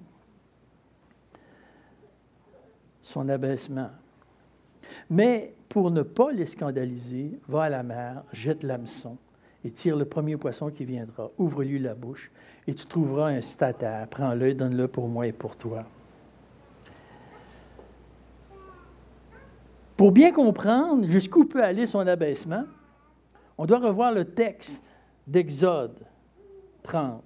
Son 3.03 3.29
abaissement. 3.29 3.91
Mais 5.11 5.53
pour 5.69 5.91
ne 5.91 6.03
pas 6.03 6.31
les 6.31 6.47
scandaliser, 6.47 7.41
va 7.49 7.65
à 7.65 7.69
la 7.69 7.83
mer, 7.83 8.23
jette 8.33 8.63
l'hameçon 8.63 9.17
et 9.65 9.73
tire 9.73 9.97
le 9.97 10.05
premier 10.05 10.37
poisson 10.37 10.71
qui 10.71 10.85
viendra. 10.85 11.33
Ouvre-lui 11.39 11.81
la 11.81 11.95
bouche 11.95 12.31
et 12.69 12.75
tu 12.75 12.87
trouveras 12.87 13.31
un 13.31 13.41
stataire. 13.41 14.07
Prends-le, 14.07 14.55
donne-le 14.55 14.87
pour 14.87 15.09
moi 15.09 15.27
et 15.27 15.33
pour 15.33 15.57
toi. 15.57 15.85
Pour 19.97 20.13
bien 20.13 20.31
comprendre 20.31 21.09
jusqu'où 21.09 21.47
peut 21.47 21.65
aller 21.65 21.87
son 21.87 22.07
abaissement, 22.07 22.63
on 23.59 23.67
doit 23.67 23.81
revoir 23.81 24.13
le 24.13 24.25
texte 24.25 24.90
d'Exode 25.27 25.99
30. 26.83 27.23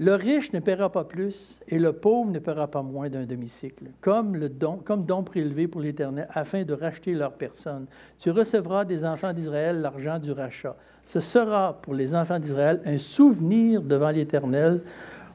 Le 0.00 0.14
riche 0.14 0.52
ne 0.52 0.60
paiera 0.60 0.92
pas 0.92 1.02
plus 1.02 1.58
et 1.66 1.76
le 1.76 1.92
pauvre 1.92 2.30
ne 2.30 2.38
paiera 2.38 2.68
pas 2.68 2.82
moins 2.82 3.08
d'un 3.08 3.24
demi-cycle, 3.24 3.86
comme, 4.00 4.38
don, 4.48 4.76
comme 4.76 5.04
don 5.04 5.24
prélevé 5.24 5.66
pour 5.66 5.80
l'Éternel, 5.80 6.28
afin 6.32 6.62
de 6.62 6.72
racheter 6.72 7.14
leur 7.14 7.32
personne. 7.32 7.86
Tu 8.20 8.30
recevras 8.30 8.84
des 8.84 9.04
enfants 9.04 9.32
d'Israël 9.32 9.80
l'argent 9.80 10.20
du 10.20 10.30
rachat. 10.30 10.76
Ce 11.04 11.18
sera 11.18 11.80
pour 11.82 11.94
les 11.94 12.14
enfants 12.14 12.38
d'Israël 12.38 12.80
un 12.84 12.98
souvenir 12.98 13.82
devant 13.82 14.10
l'Éternel 14.10 14.82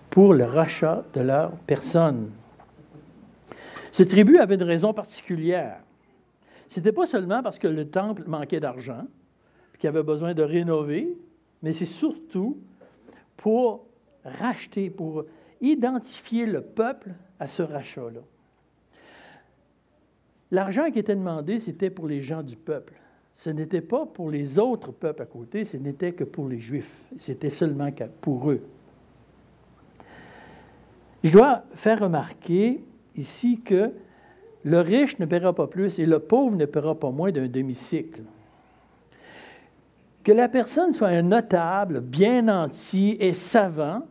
pour 0.09 0.33
le 0.33 0.45
rachat 0.45 1.03
de 1.13 1.21
leur 1.21 1.51
personne. 1.67 2.29
Ce 3.91 4.03
tribut 4.03 4.37
avait 4.37 4.55
une 4.55 4.63
raison 4.63 4.93
particulière. 4.93 5.82
Ce 6.73 6.79
n'était 6.79 6.91
pas 6.91 7.05
seulement 7.05 7.43
parce 7.43 7.59
que 7.59 7.67
le 7.67 7.87
temple 7.87 8.23
manquait 8.25 8.59
d'argent, 8.59 9.05
qu'il 9.77 9.87
avait 9.87 10.01
besoin 10.01 10.33
de 10.33 10.41
rénover, 10.41 11.15
mais 11.61 11.71
c'est 11.71 11.85
surtout 11.85 12.57
pour 13.37 13.85
racheter, 14.25 14.89
pour 14.89 15.25
identifier 15.61 16.47
le 16.47 16.61
peuple 16.61 17.11
à 17.39 17.45
ce 17.45 17.61
rachat-là. 17.61 18.21
L'argent 20.49 20.89
qui 20.89 20.97
était 20.97 21.15
demandé, 21.15 21.59
c'était 21.59 21.91
pour 21.91 22.07
les 22.07 22.23
gens 22.23 22.41
du 22.41 22.55
peuple. 22.55 22.95
Ce 23.35 23.51
n'était 23.51 23.81
pas 23.81 24.07
pour 24.07 24.31
les 24.31 24.57
autres 24.57 24.91
peuples 24.91 25.21
à 25.21 25.27
côté, 25.27 25.65
ce 25.65 25.77
n'était 25.77 26.13
que 26.13 26.23
pour 26.23 26.47
les 26.49 26.57
Juifs. 26.57 27.03
C'était 27.19 27.51
seulement 27.51 27.91
pour 28.19 28.49
eux. 28.49 28.63
Je 31.23 31.31
dois 31.31 31.65
faire 31.73 31.99
remarquer 31.99 32.83
ici 33.15 33.61
que 33.61 33.93
le 34.63 34.79
riche 34.79 35.19
ne 35.19 35.25
paiera 35.25 35.53
pas 35.53 35.67
plus 35.67 35.99
et 35.99 36.05
le 36.05 36.19
pauvre 36.19 36.55
ne 36.55 36.65
paiera 36.65 36.95
pas 36.95 37.11
moins 37.11 37.31
d'un 37.31 37.47
demi-cycle. 37.47 38.21
Que 40.23 40.31
la 40.31 40.47
personne 40.47 40.93
soit 40.93 41.09
un 41.09 41.21
notable, 41.21 41.99
bien 41.99 42.43
nanti 42.43 43.17
et 43.19 43.33
savant, 43.33 44.03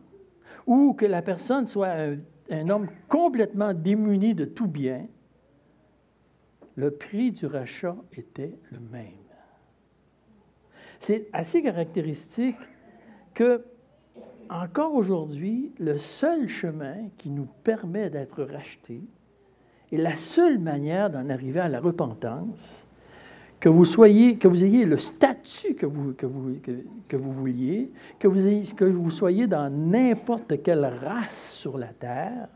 ou 0.67 0.93
que 0.93 1.05
la 1.05 1.21
personne 1.21 1.65
soit 1.65 1.89
un, 1.89 2.17
un 2.51 2.69
homme 2.69 2.87
complètement 3.07 3.73
démuni 3.73 4.35
de 4.35 4.45
tout 4.45 4.67
bien, 4.67 5.07
le 6.75 6.91
prix 6.91 7.31
du 7.31 7.45
rachat 7.45 7.95
était 8.15 8.55
le 8.71 8.79
même. 8.79 9.11
C'est 10.99 11.27
assez 11.33 11.61
caractéristique 11.61 12.57
que, 13.33 13.63
encore 14.49 14.95
aujourd'hui, 14.95 15.73
le 15.79 15.97
seul 15.97 16.47
chemin 16.47 17.09
qui 17.17 17.29
nous 17.29 17.47
permet 17.63 18.09
d'être 18.09 18.43
rachetés 18.43 19.03
et 19.93 19.97
la 19.97 20.15
seule 20.15 20.57
manière 20.57 21.11
d'en 21.11 21.29
arriver 21.29 21.59
à 21.59 21.69
la 21.69 21.79
repentance, 21.79 22.83
que 23.59 23.69
vous, 23.69 23.85
soyez, 23.85 24.39
que 24.39 24.47
vous 24.47 24.65
ayez 24.65 24.85
le 24.85 24.97
statut 24.97 25.75
que 25.75 25.85
vous, 25.85 26.13
que 26.13 26.25
vous, 26.25 26.55
que, 27.07 27.15
vous 27.15 27.31
vouliez, 27.31 27.91
que 28.17 28.27
vous, 28.27 28.47
ayez, 28.47 28.63
que 28.73 28.85
vous 28.85 29.11
soyez 29.11 29.45
dans 29.45 29.71
n'importe 29.71 30.63
quelle 30.63 30.83
race 30.85 31.53
sur 31.53 31.77
la 31.77 31.89
terre, 31.89 32.47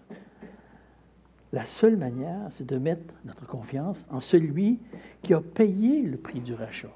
la 1.53 1.63
seule 1.63 1.95
manière, 1.95 2.47
c'est 2.49 2.65
de 2.65 2.79
mettre 2.79 3.13
notre 3.23 3.45
confiance 3.45 4.07
en 4.09 4.19
celui 4.19 4.79
qui 5.21 5.35
a 5.35 5.39
payé 5.39 6.01
le 6.01 6.17
prix 6.17 6.39
du 6.39 6.55
rachat. 6.55 6.89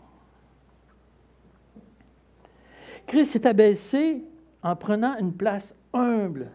Christ 3.06 3.34
s'est 3.34 3.46
abaissé 3.46 4.24
en 4.64 4.76
prenant 4.76 5.16
une 5.20 5.34
place 5.34 5.76
humble, 5.94 6.50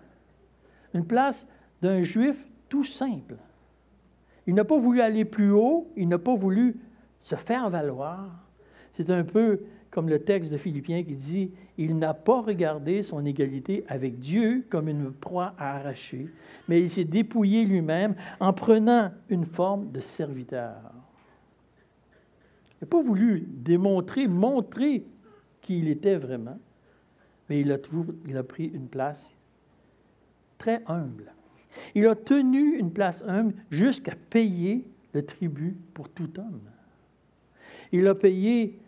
une 0.92 1.06
place 1.06 1.46
d'un 1.80 2.02
juif 2.02 2.48
tout 2.68 2.82
simple. 2.82 3.36
Il 4.46 4.54
n'a 4.54 4.64
pas 4.64 4.78
voulu 4.78 5.00
aller 5.00 5.24
plus 5.24 5.50
haut, 5.50 5.90
il 5.96 6.08
n'a 6.08 6.18
pas 6.18 6.34
voulu 6.34 6.76
se 7.20 7.34
faire 7.34 7.68
valoir. 7.68 8.30
C'est 8.92 9.10
un 9.10 9.24
peu 9.24 9.60
comme 9.90 10.08
le 10.08 10.18
texte 10.18 10.52
de 10.52 10.56
Philippiens 10.56 11.02
qui 11.02 11.14
dit, 11.14 11.50
il 11.78 11.96
n'a 11.96 12.12
pas 12.12 12.42
regardé 12.42 13.02
son 13.02 13.24
égalité 13.24 13.84
avec 13.88 14.18
Dieu 14.18 14.66
comme 14.68 14.88
une 14.88 15.10
proie 15.10 15.54
à 15.58 15.76
arracher, 15.76 16.28
mais 16.68 16.82
il 16.82 16.90
s'est 16.90 17.04
dépouillé 17.04 17.64
lui-même 17.64 18.14
en 18.40 18.52
prenant 18.52 19.10
une 19.28 19.44
forme 19.44 19.90
de 19.90 20.00
serviteur. 20.00 20.92
Il 22.72 22.84
n'a 22.84 22.86
pas 22.88 23.02
voulu 23.02 23.44
démontrer, 23.48 24.28
montrer 24.28 25.06
qui 25.62 25.78
il 25.78 25.88
était 25.88 26.16
vraiment, 26.16 26.58
mais 27.48 27.60
il 27.60 27.72
a, 27.72 27.78
il 28.26 28.36
a 28.36 28.42
pris 28.42 28.66
une 28.66 28.88
place 28.88 29.32
très 30.58 30.82
humble. 30.86 31.32
Il 31.94 32.06
a 32.06 32.14
tenu 32.14 32.76
une 32.78 32.92
place 32.92 33.24
humble 33.26 33.54
jusqu'à 33.70 34.14
payer 34.30 34.84
le 35.12 35.24
tribut 35.24 35.76
pour 35.94 36.08
tout 36.08 36.30
homme. 36.38 36.60
Il 37.92 38.06
a 38.06 38.14
payé 38.14 38.78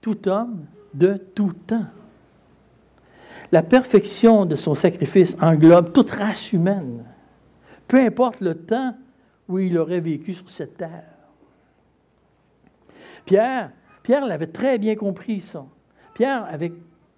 tout 0.00 0.28
homme 0.28 0.66
de 0.94 1.16
tout 1.16 1.52
temps. 1.52 1.86
La 3.52 3.62
perfection 3.62 4.44
de 4.44 4.56
son 4.56 4.74
sacrifice 4.74 5.36
englobe 5.40 5.92
toute 5.92 6.10
race 6.10 6.52
humaine, 6.52 7.04
peu 7.86 8.00
importe 8.00 8.40
le 8.40 8.54
temps 8.54 8.96
où 9.48 9.58
il 9.58 9.78
aurait 9.78 10.00
vécu 10.00 10.34
sur 10.34 10.50
cette 10.50 10.76
terre. 10.76 11.04
Pierre, 13.24 13.70
Pierre 14.02 14.26
l'avait 14.26 14.48
très 14.48 14.78
bien 14.78 14.96
compris 14.96 15.40
ça. 15.40 15.64
Pierre 16.14 16.44
avait 16.46 16.72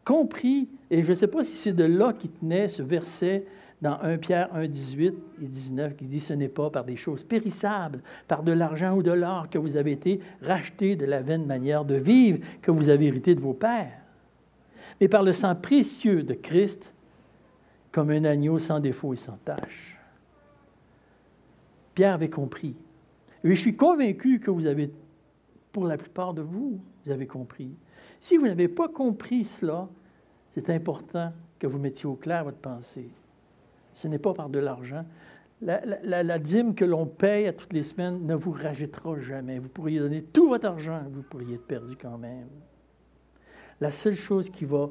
compris, 0.04 0.68
et 0.90 1.02
je 1.02 1.10
ne 1.10 1.14
sais 1.14 1.26
pas 1.26 1.42
si 1.42 1.54
c'est 1.54 1.72
de 1.72 1.84
là 1.84 2.12
qu'il 2.12 2.30
tenait 2.30 2.68
ce 2.68 2.82
verset 2.82 3.44
dans 3.80 3.98
1 4.00 4.18
Pierre 4.18 4.54
1, 4.54 4.66
18 4.66 5.14
et 5.42 5.46
19 5.46 5.96
qui 5.96 6.06
dit 6.06 6.20
Ce 6.20 6.32
n'est 6.32 6.48
pas 6.48 6.70
par 6.70 6.84
des 6.84 6.96
choses 6.96 7.22
périssables, 7.22 8.02
par 8.26 8.42
de 8.42 8.52
l'argent 8.52 8.96
ou 8.96 9.02
de 9.02 9.12
l'or 9.12 9.48
que 9.48 9.58
vous 9.58 9.76
avez 9.76 9.92
été 9.92 10.20
rachetés 10.42 10.96
de 10.96 11.06
la 11.06 11.20
vaine 11.20 11.46
manière 11.46 11.84
de 11.84 11.94
vivre 11.94 12.38
que 12.60 12.70
vous 12.70 12.88
avez 12.88 13.06
hérité 13.06 13.34
de 13.34 13.40
vos 13.40 13.54
pères, 13.54 14.00
mais 15.00 15.08
par 15.08 15.22
le 15.22 15.32
sang 15.32 15.54
précieux 15.54 16.22
de 16.22 16.34
Christ, 16.34 16.92
comme 17.92 18.10
un 18.10 18.24
agneau 18.24 18.58
sans 18.58 18.80
défaut 18.80 19.12
et 19.12 19.16
sans 19.16 19.38
tache. 19.44 19.96
Pierre 21.94 22.14
avait 22.14 22.30
compris. 22.30 22.76
Et 23.44 23.54
je 23.54 23.60
suis 23.60 23.76
convaincu 23.76 24.40
que 24.40 24.50
vous 24.50 24.66
avez, 24.66 24.90
pour 25.72 25.84
la 25.84 25.96
plupart 25.96 26.34
de 26.34 26.42
vous, 26.42 26.80
vous 27.04 27.10
avez 27.10 27.26
compris. 27.26 27.70
Si 28.20 28.36
vous 28.36 28.46
n'avez 28.46 28.68
pas 28.68 28.88
compris 28.88 29.44
cela, 29.44 29.88
c'est 30.54 30.70
important 30.70 31.32
que 31.58 31.66
vous 31.66 31.78
mettiez 31.78 32.06
au 32.06 32.14
clair 32.14 32.44
votre 32.44 32.58
pensée. 32.58 33.08
Ce 33.98 34.06
n'est 34.06 34.20
pas 34.20 34.32
par 34.32 34.48
de 34.48 34.60
l'argent. 34.60 35.04
La, 35.60 36.38
dîme 36.38 36.76
que 36.76 36.84
l'on 36.84 37.04
paye 37.04 37.48
à 37.48 37.52
toutes 37.52 37.72
les 37.72 37.82
semaines 37.82 38.24
ne 38.24 38.36
vous 38.36 38.52
rajoutera 38.52 39.18
jamais. 39.18 39.58
Vous 39.58 39.68
pourriez 39.68 39.98
donner 39.98 40.22
tout 40.22 40.48
votre 40.48 40.68
argent, 40.68 41.02
vous 41.10 41.22
pourriez 41.22 41.56
être 41.56 41.66
perdu 41.66 41.96
quand 42.00 42.16
même. 42.16 42.46
La 43.80 43.90
seule 43.90 44.14
chose 44.14 44.50
qui 44.50 44.64
va 44.64 44.90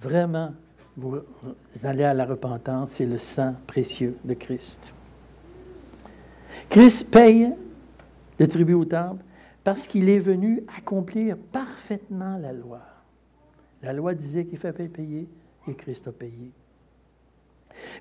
vraiment 0.00 0.54
vous 0.96 1.20
aller 1.82 2.04
à 2.04 2.14
la 2.14 2.24
repentance, 2.24 2.92
c'est 2.92 3.04
le 3.04 3.18
sang 3.18 3.54
précieux 3.66 4.16
de 4.24 4.32
Christ. 4.32 4.94
Christ 6.70 7.10
paye 7.10 7.52
le 8.38 8.48
tribut 8.48 8.72
au 8.72 8.86
temple 8.86 9.22
parce 9.62 9.86
qu'il 9.86 10.08
est 10.08 10.18
venu 10.18 10.64
accomplir 10.78 11.36
parfaitement 11.36 12.38
la 12.38 12.54
loi. 12.54 12.80
La 13.82 13.92
loi 13.92 14.14
disait 14.14 14.46
qu'il 14.46 14.58
fallait 14.58 14.88
payer 14.88 15.28
et 15.68 15.74
Christ 15.74 16.08
a 16.08 16.12
payé. 16.12 16.50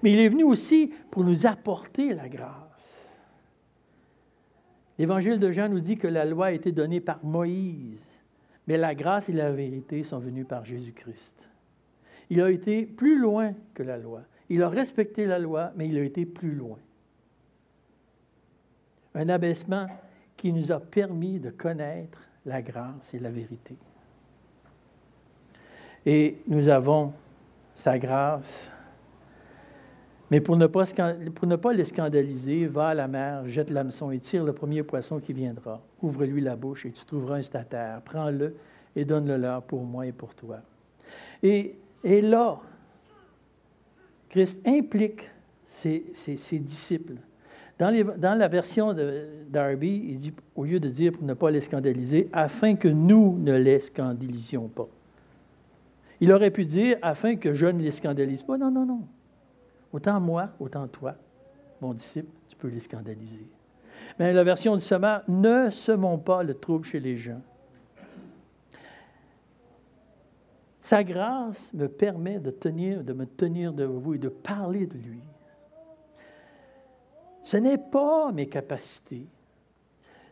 Mais 0.03 0.11
il 0.11 0.19
est 0.19 0.29
venu 0.29 0.43
aussi 0.43 0.93
pour 1.09 1.23
nous 1.23 1.45
apporter 1.45 2.13
la 2.13 2.29
grâce. 2.29 3.09
L'évangile 4.97 5.39
de 5.39 5.51
Jean 5.51 5.69
nous 5.69 5.79
dit 5.79 5.97
que 5.97 6.07
la 6.07 6.25
loi 6.25 6.47
a 6.47 6.51
été 6.51 6.71
donnée 6.71 6.99
par 7.01 7.23
Moïse, 7.23 8.07
mais 8.67 8.77
la 8.77 8.93
grâce 8.93 9.29
et 9.29 9.33
la 9.33 9.51
vérité 9.51 10.03
sont 10.03 10.19
venues 10.19 10.45
par 10.45 10.63
Jésus-Christ. 10.65 11.49
Il 12.29 12.41
a 12.41 12.49
été 12.49 12.85
plus 12.85 13.19
loin 13.19 13.53
que 13.73 13.83
la 13.83 13.97
loi. 13.97 14.21
Il 14.49 14.63
a 14.63 14.69
respecté 14.69 15.25
la 15.25 15.39
loi, 15.39 15.71
mais 15.75 15.87
il 15.87 15.97
a 15.97 16.03
été 16.03 16.25
plus 16.25 16.53
loin. 16.53 16.77
Un 19.15 19.27
abaissement 19.29 19.87
qui 20.37 20.53
nous 20.53 20.71
a 20.71 20.79
permis 20.79 21.39
de 21.39 21.49
connaître 21.49 22.19
la 22.45 22.61
grâce 22.61 23.13
et 23.13 23.19
la 23.19 23.29
vérité. 23.29 23.75
Et 26.05 26.37
nous 26.47 26.69
avons 26.69 27.13
sa 27.73 27.99
grâce. 27.99 28.71
Mais 30.31 30.41
pour 30.41 30.55
ne, 30.57 30.65
pas, 30.65 31.73
les 31.73 31.83
scandaliser, 31.83 32.65
va 32.65 32.87
à 32.87 32.93
la 32.93 33.07
mer, 33.07 33.45
jette 33.47 33.69
l'hameçon 33.69 34.11
et 34.11 34.19
tire 34.19 34.43
le 34.43 34.53
premier 34.53 34.81
poisson 34.81 35.19
qui 35.19 35.33
viendra. 35.33 35.81
Ouvre-lui 36.01 36.41
la 36.41 36.55
bouche 36.55 36.85
et 36.85 36.91
tu 36.91 37.05
trouveras 37.05 37.35
un 37.35 37.41
statère. 37.41 38.01
Prends-le 38.01 38.55
et 38.95 39.05
donne-le 39.05 39.37
leur 39.37 39.61
pour 39.61 39.83
moi 39.83 40.07
et 40.07 40.11
pour 40.11 40.33
toi. 40.33 40.61
Et, 41.43 41.75
et 42.03 42.21
là, 42.21 42.59
Christ 44.29 44.65
implique 44.65 45.29
ses, 45.65 46.05
ses 46.13 46.59
disciples 46.59 47.17
dans, 47.81 48.37
la 48.37 48.47
version 48.47 48.93
de 48.93 49.25
Darby, 49.49 50.05
il 50.09 50.17
dit, 50.17 50.33
au 50.55 50.65
lieu 50.65 50.79
de 50.79 50.87
dire 50.87 51.13
pour 51.13 51.23
ne 51.23 51.33
pas 51.33 51.49
les 51.49 51.61
scandaliser, 51.61 52.29
afin 52.31 52.75
que 52.75 52.87
nous 52.87 53.37
ne 53.39 53.57
les 53.57 53.79
scandalisions 53.79 54.67
pas. 54.67 54.87
Il 56.19 56.31
aurait 56.31 56.51
pu 56.51 56.65
dire 56.65 56.97
afin 57.01 57.35
que 57.35 57.53
je 57.53 57.65
ne 57.65 57.81
les 57.81 57.89
scandalise 57.89 58.43
pas. 58.43 58.57
Non, 58.57 58.69
non, 58.69 58.85
non. 58.85 59.01
Autant 59.93 60.19
moi, 60.19 60.49
autant 60.59 60.87
toi, 60.87 61.15
mon 61.81 61.93
disciple, 61.93 62.31
tu 62.47 62.55
peux 62.55 62.69
les 62.69 62.79
scandaliser. 62.79 63.47
Mais 64.19 64.33
la 64.33 64.43
version 64.43 64.75
du 64.75 64.81
semeur, 64.81 65.23
ne 65.27 65.69
semons 65.69 66.17
pas 66.17 66.43
le 66.43 66.53
trouble 66.53 66.85
chez 66.85 66.99
les 66.99 67.17
gens. 67.17 67.41
Sa 70.79 71.03
grâce 71.03 71.71
me 71.73 71.87
permet 71.87 72.39
de 72.39 72.49
me 73.13 73.25
tenir 73.25 73.73
de 73.73 73.83
vous 73.83 74.15
et 74.15 74.17
de 74.17 74.29
parler 74.29 74.87
de 74.87 74.97
lui. 74.97 75.21
Ce 77.41 77.57
n'est 77.57 77.77
pas 77.77 78.31
mes 78.31 78.47
capacités, 78.47 79.27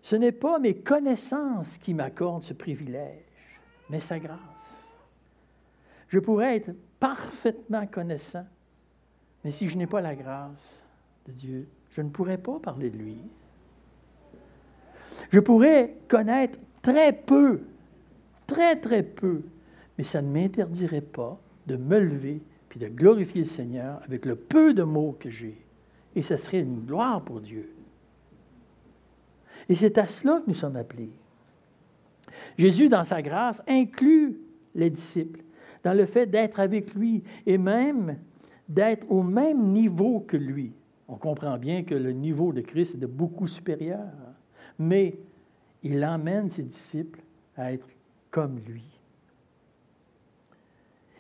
ce 0.02 0.16
n'est 0.16 0.32
pas 0.32 0.60
mes 0.60 0.76
connaissances 0.76 1.78
qui 1.78 1.94
m'accordent 1.94 2.44
ce 2.44 2.54
privilège, 2.54 3.60
mais 3.90 4.00
sa 4.00 4.20
grâce. 4.20 4.92
Je 6.08 6.20
pourrais 6.20 6.58
être 6.58 6.72
parfaitement 7.00 7.86
connaissant, 7.88 8.46
mais 9.44 9.52
si 9.52 9.68
je 9.68 9.78
n'ai 9.78 9.88
pas 9.88 10.02
la 10.02 10.16
grâce 10.16 10.84
de 11.28 11.32
Dieu, 11.32 11.68
je 11.92 12.02
ne 12.02 12.10
pourrais 12.10 12.38
pas 12.38 12.60
parler 12.60 12.90
de 12.90 12.98
lui. 12.98 13.18
Je 15.32 15.40
pourrais 15.40 15.96
connaître 16.08 16.60
très 16.82 17.14
peu, 17.14 17.62
très 18.48 18.76
très 18.76 19.04
peu, 19.04 19.42
mais 19.98 20.04
ça 20.04 20.22
ne 20.22 20.32
m'interdirait 20.32 21.02
pas 21.02 21.40
de 21.68 21.76
me 21.76 22.00
lever 22.00 22.42
puis 22.70 22.80
de 22.80 22.88
glorifier 22.88 23.42
le 23.42 23.48
Seigneur 23.48 24.00
avec 24.04 24.26
le 24.26 24.36
peu 24.36 24.74
de 24.74 24.84
mots 24.84 25.18
que 25.20 25.30
j'ai 25.30 25.58
et 26.16 26.22
ce 26.22 26.38
serait 26.38 26.60
une 26.60 26.86
gloire 26.86 27.24
pour 27.24 27.42
Dieu. 27.42 27.70
Et 29.68 29.76
c'est 29.76 29.98
à 29.98 30.08
cela 30.08 30.40
que 30.40 30.48
nous 30.48 30.56
sommes 30.56 30.76
appelés. 30.76 31.12
Jésus, 32.58 32.90
dans 32.90 33.04
sa 33.04 33.22
grâce, 33.22 33.62
inclut 33.68 34.40
les 34.76 34.90
disciples 34.90 35.42
dans 35.84 35.94
le 35.94 36.06
fait 36.06 36.26
d'être 36.26 36.60
avec 36.60 36.94
lui 36.94 37.24
et 37.46 37.58
même 37.58 38.18
d'être 38.70 39.12
au 39.12 39.24
même 39.24 39.74
niveau 39.74 40.22
que 40.22 40.38
lui. 40.38 40.72
On 41.10 41.16
comprend 41.16 41.58
bien 41.58 41.84
que 41.84 41.96
le 41.96 42.12
niveau 42.12 42.54
de 42.54 42.62
Christ 42.62 42.96
est 42.96 43.00
de 43.00 43.08
beaucoup 43.08 43.48
supérieur, 43.48 44.08
mais 44.78 45.16
il 45.84 46.06
emmène 46.06 46.50
ses 46.50 46.64
disciples 46.64 47.20
à 47.58 47.74
être 47.74 47.88
comme 48.32 48.60
lui. 48.68 48.86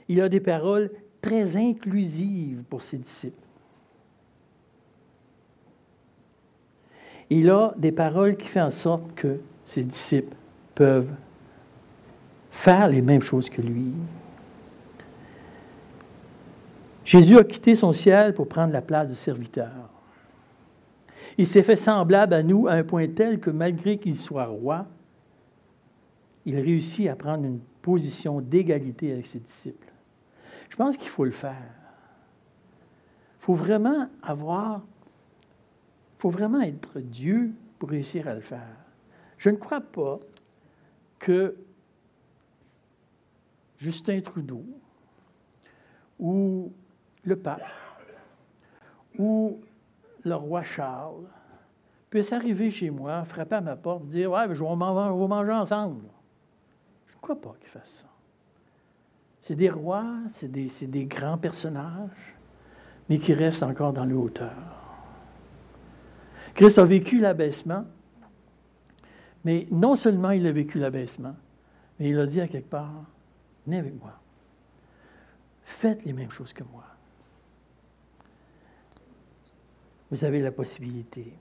Il 0.07 0.21
a 0.21 0.29
des 0.29 0.39
paroles 0.39 0.91
très 1.21 1.57
inclusives 1.57 2.63
pour 2.69 2.81
ses 2.81 2.97
disciples. 2.97 3.49
il 7.29 7.49
a 7.49 7.73
des 7.77 7.91
paroles 7.91 8.35
qui 8.35 8.47
font 8.47 8.62
en 8.62 8.71
sorte 8.71 9.13
que 9.13 9.39
ses 9.65 9.83
disciples 9.83 10.35
peuvent 10.73 11.12
faire 12.49 12.88
les 12.88 13.01
mêmes 13.01 13.21
choses 13.21 13.49
que 13.49 13.62
lui. 13.62 13.93
Jésus 17.09 17.39
a 17.39 17.43
quitté 17.43 17.73
son 17.73 17.91
ciel 17.91 18.35
pour 18.35 18.47
prendre 18.47 18.71
la 18.71 18.83
place 18.83 19.07
du 19.07 19.15
serviteur. 19.15 19.89
Il 21.39 21.47
s'est 21.47 21.63
fait 21.63 21.75
semblable 21.75 22.35
à 22.35 22.43
nous 22.43 22.67
à 22.67 22.73
un 22.73 22.83
point 22.83 23.07
tel 23.07 23.39
que 23.39 23.49
malgré 23.49 23.97
qu'il 23.97 24.15
soit 24.15 24.45
roi, 24.45 24.85
il 26.45 26.55
réussit 26.59 27.07
à 27.07 27.15
prendre 27.15 27.45
une 27.45 27.61
position 27.81 28.41
d'égalité 28.41 29.11
avec 29.11 29.25
ses 29.25 29.39
disciples. 29.39 29.91
Je 30.69 30.75
pense 30.75 30.97
qu'il 30.97 31.09
faut 31.09 31.25
le 31.25 31.31
faire. 31.31 31.73
Il 33.39 33.43
faut 33.43 33.55
vraiment 33.55 34.07
avoir 34.21 34.83
il 36.15 36.21
faut 36.21 36.29
vraiment 36.29 36.61
être 36.61 36.99
Dieu 36.99 37.53
pour 37.79 37.89
réussir 37.89 38.27
à 38.27 38.35
le 38.35 38.41
faire. 38.41 38.77
Je 39.39 39.49
ne 39.49 39.55
crois 39.55 39.81
pas 39.81 40.19
que 41.17 41.55
Justin 43.79 44.21
Trudeau 44.21 44.63
ou 46.19 46.71
le 47.29 47.37
pape 47.37 47.61
ou 49.17 49.59
le 50.23 50.35
roi 50.35 50.63
Charles 50.63 51.27
puissent 52.09 52.33
arriver 52.33 52.69
chez 52.69 52.89
moi, 52.89 53.23
frapper 53.23 53.55
à 53.55 53.61
ma 53.61 53.75
porte, 53.75 54.05
dire 54.07 54.31
Ouais, 54.31 54.43
je 54.53 54.63
vais 54.63 55.27
manger 55.27 55.51
ensemble. 55.51 56.05
Je 57.07 57.15
ne 57.15 57.21
crois 57.21 57.39
pas 57.39 57.55
qu'ils 57.59 57.69
fassent 57.69 58.03
ça. 58.03 58.07
C'est 59.41 59.55
des 59.55 59.69
rois, 59.69 60.05
c'est 60.27 60.51
des, 60.51 60.67
des 60.87 61.05
grands 61.05 61.37
personnages, 61.37 62.35
mais 63.07 63.19
qui 63.19 63.33
restent 63.33 63.63
encore 63.63 63.93
dans 63.93 64.05
le 64.05 64.15
hauteur. 64.15 64.51
Christ 66.53 66.77
a 66.77 66.83
vécu 66.83 67.19
l'abaissement, 67.19 67.85
mais 69.45 69.67
non 69.71 69.95
seulement 69.95 70.31
il 70.31 70.45
a 70.45 70.51
vécu 70.51 70.79
l'abaissement, 70.79 71.35
mais 71.99 72.09
il 72.09 72.19
a 72.19 72.25
dit 72.25 72.41
à 72.41 72.47
quelque 72.47 72.69
part, 72.69 73.05
venez 73.65 73.79
avec 73.79 73.99
moi. 73.99 74.13
Faites 75.63 76.03
les 76.03 76.13
mêmes 76.13 76.31
choses 76.31 76.51
que 76.51 76.63
moi. 76.63 76.83
Vous 80.11 80.23
avez 80.23 80.41
la 80.41 80.51
possibilité. 80.51 81.33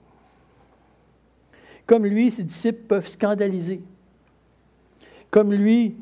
Comme 1.85 2.05
lui, 2.05 2.29
ses 2.29 2.43
disciples 2.43 2.83
peuvent 2.83 3.07
scandaliser. 3.07 3.81
Comme 5.31 5.53
lui, 5.53 5.97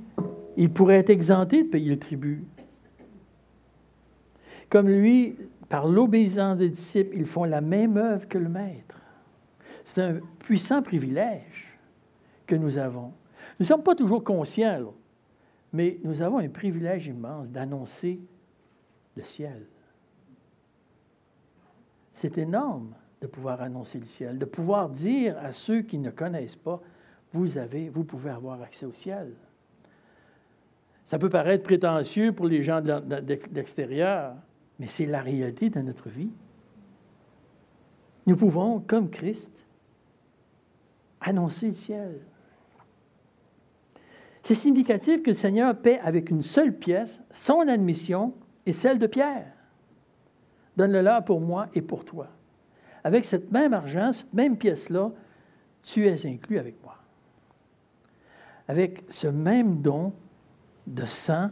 il 0.58 0.72
pourrait 0.72 0.98
être 0.98 1.10
exempté 1.10 1.64
de 1.64 1.70
payer 1.70 1.90
le 1.90 2.00
tribut. 2.00 2.44
Comme 4.70 4.90
lui, 4.90 5.38
par 5.70 5.88
l'obéissance 5.88 6.58
des 6.58 6.70
disciples, 6.70 7.18
ils 7.18 7.26
font 7.26 7.44
la 7.46 7.62
même 7.62 7.98
œuvre 7.98 8.28
que 8.28 8.38
le 8.38 8.50
Maître. 8.50 9.00
C'est 9.84 10.02
un 10.02 10.20
puissant 10.40 10.82
privilège 10.82 11.78
que 12.46 12.56
nous 12.56 12.78
avons. 12.78 13.14
Nous 13.60 13.64
ne 13.64 13.66
sommes 13.66 13.84
pas 13.84 13.96
toujours 13.96 14.24
conscients, 14.24 14.94
mais 15.72 16.00
nous 16.04 16.22
avons 16.22 16.40
un 16.40 16.50
privilège 16.50 17.08
immense 17.08 17.50
d'annoncer 17.50 18.20
le 19.16 19.24
ciel. 19.24 19.66
C'est 22.18 22.40
énorme 22.40 22.96
de 23.22 23.28
pouvoir 23.28 23.62
annoncer 23.62 24.00
le 24.00 24.08
ciel, 24.08 24.40
de 24.40 24.46
pouvoir 24.46 24.90
dire 24.90 25.38
à 25.38 25.52
ceux 25.52 25.84
qui 25.84 26.00
ne 26.00 26.10
connaissent 26.10 26.56
pas, 26.56 26.82
vous 27.32 27.60
avez, 27.60 27.90
vous 27.90 28.04
pouvez 28.06 28.32
avoir 28.32 28.60
accès 28.64 28.88
au 28.88 28.92
ciel. 28.92 29.36
Ça 31.04 31.20
peut 31.20 31.30
paraître 31.30 31.64
prétentieux 31.64 32.32
pour 32.32 32.48
les 32.48 32.64
gens 32.64 32.82
d'extérieur, 32.82 34.34
mais 34.80 34.88
c'est 34.88 35.06
la 35.06 35.22
réalité 35.22 35.70
de 35.70 35.80
notre 35.80 36.10
vie. 36.10 36.32
Nous 38.26 38.36
pouvons, 38.36 38.80
comme 38.80 39.12
Christ, 39.12 39.68
annoncer 41.22 41.68
le 41.68 41.74
ciel. 41.74 42.22
C'est 44.42 44.56
significatif 44.56 45.22
que 45.22 45.30
le 45.30 45.36
Seigneur 45.36 45.80
paie 45.80 46.00
avec 46.00 46.32
une 46.32 46.42
seule 46.42 46.76
pièce 46.76 47.22
son 47.30 47.68
admission 47.68 48.34
et 48.66 48.74
celle 48.74 48.98
de 48.98 49.06
Pierre. 49.06 49.57
Donne-le-leur 50.78 51.26
pour 51.26 51.42
moi 51.42 51.68
et 51.74 51.82
pour 51.82 52.06
toi. 52.06 52.28
Avec 53.04 53.26
cette 53.26 53.52
même 53.52 53.74
argent, 53.74 54.12
cette 54.12 54.34
même 54.34 54.58
pièce-là, 54.58 55.10
tu 55.84 56.08
es 56.08 56.26
inclus 56.26 56.60
avec 56.60 56.76
moi. 56.84 56.96
Avec 58.68 59.04
ce 59.10 59.28
même 59.28 59.82
don 59.82 60.14
de 60.86 61.06
sang 61.06 61.50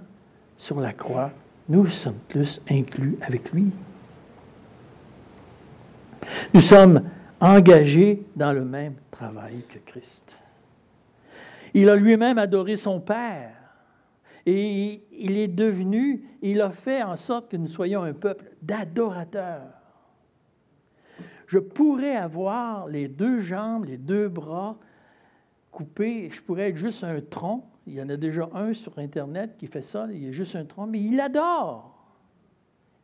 sur 0.58 0.80
la 0.80 0.94
croix, 0.94 1.32
nous 1.68 1.88
sommes 1.88 2.20
tous 2.30 2.62
inclus 2.70 3.18
avec 3.22 3.52
lui. 3.52 3.72
Nous 6.54 6.62
sommes 6.62 7.02
engagés 7.40 8.24
dans 8.36 8.54
le 8.54 8.64
même 8.64 8.96
travail 9.12 9.64
que 9.68 9.80
Christ. 9.80 10.38
Il 11.74 11.90
a 11.90 11.96
lui-même 11.96 12.38
adoré 12.38 12.78
son 12.78 13.00
Père. 13.00 13.55
Et 14.46 15.04
il 15.12 15.38
est 15.38 15.48
devenu, 15.48 16.24
il 16.42 16.62
a 16.62 16.70
fait 16.70 17.02
en 17.02 17.16
sorte 17.16 17.50
que 17.50 17.58
nous 17.58 17.68
soyons 17.68 18.04
un 18.04 18.14
peuple 18.14 18.52
d'adorateurs. 18.62 19.74
Je 21.48 21.60
pourrais 21.60 22.16
avoir 22.16 22.88
les 22.88 23.08
deux 23.08 23.42
jambes, 23.42 23.86
les 23.86 23.98
deux 23.98 24.28
bras 24.28 24.78
coupés, 25.72 26.30
je 26.30 26.42
pourrais 26.42 26.70
être 26.70 26.78
juste 26.78 27.04
un 27.04 27.20
tronc. 27.22 27.66
Il 27.88 27.94
y 27.94 28.02
en 28.02 28.10
a 28.10 28.18
déjà 28.18 28.50
un 28.54 28.74
sur 28.74 28.98
Internet 28.98 29.56
qui 29.58 29.68
fait 29.68 29.82
ça, 29.82 30.08
il 30.12 30.26
est 30.28 30.34
juste 30.34 30.56
un 30.56 30.66
tronc, 30.66 30.88
mais 30.88 31.02
il 31.02 31.20
adore. 31.20 31.92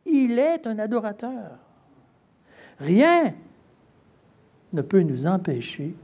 Il 0.04 0.38
est 0.38 0.66
un 0.66 0.78
adorateur. 0.78 1.58
Rien 2.78 3.34
ne 4.72 4.82
peut 4.82 5.02
nous 5.02 5.26
empêcher 5.26 5.94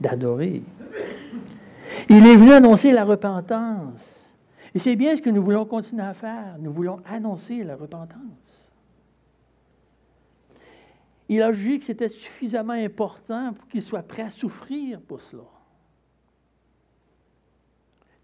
d'adorer. 0.00 0.62
Il 2.08 2.26
est 2.26 2.36
venu 2.36 2.52
annoncer 2.52 2.92
la 2.92 3.04
repentance. 3.04 4.21
Et 4.74 4.78
c'est 4.78 4.96
bien 4.96 5.14
ce 5.14 5.22
que 5.22 5.30
nous 5.30 5.42
voulons 5.42 5.66
continuer 5.66 6.02
à 6.02 6.14
faire. 6.14 6.56
Nous 6.58 6.72
voulons 6.72 7.00
annoncer 7.04 7.62
la 7.62 7.76
repentance. 7.76 8.68
Il 11.28 11.42
a 11.42 11.52
jugé 11.52 11.78
que 11.78 11.84
c'était 11.84 12.08
suffisamment 12.08 12.72
important 12.72 13.54
pour 13.54 13.68
qu'il 13.68 13.82
soit 13.82 14.02
prêt 14.02 14.22
à 14.22 14.30
souffrir 14.30 15.00
pour 15.00 15.20
cela. 15.20 15.44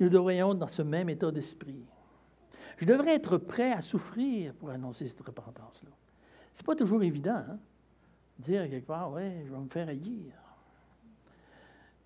Nous 0.01 0.09
devrions 0.09 0.53
être 0.53 0.59
dans 0.59 0.69
ce 0.69 0.83
même 0.83 1.09
état 1.09 1.31
d'esprit. 1.31 1.85
Je 2.77 2.85
devrais 2.85 3.15
être 3.15 3.39
prêt 3.39 3.73
à 3.73 3.81
souffrir 3.81 4.55
pour 4.55 4.71
annoncer 4.71 5.07
cette 5.09 5.21
repentance-là. 5.21 5.91
Ce 6.55 6.63
n'est 6.63 6.67
pas 6.67 6.77
toujours 6.77 7.03
évident. 7.03 7.45
Hein? 7.49 7.59
Dire 8.39 8.69
quelque 8.71 8.87
part, 8.87 9.13
oui, 9.13 9.45
je 9.45 9.51
vais 9.51 9.59
me 9.59 9.69
faire 9.69 9.89
haïr. 9.89 10.48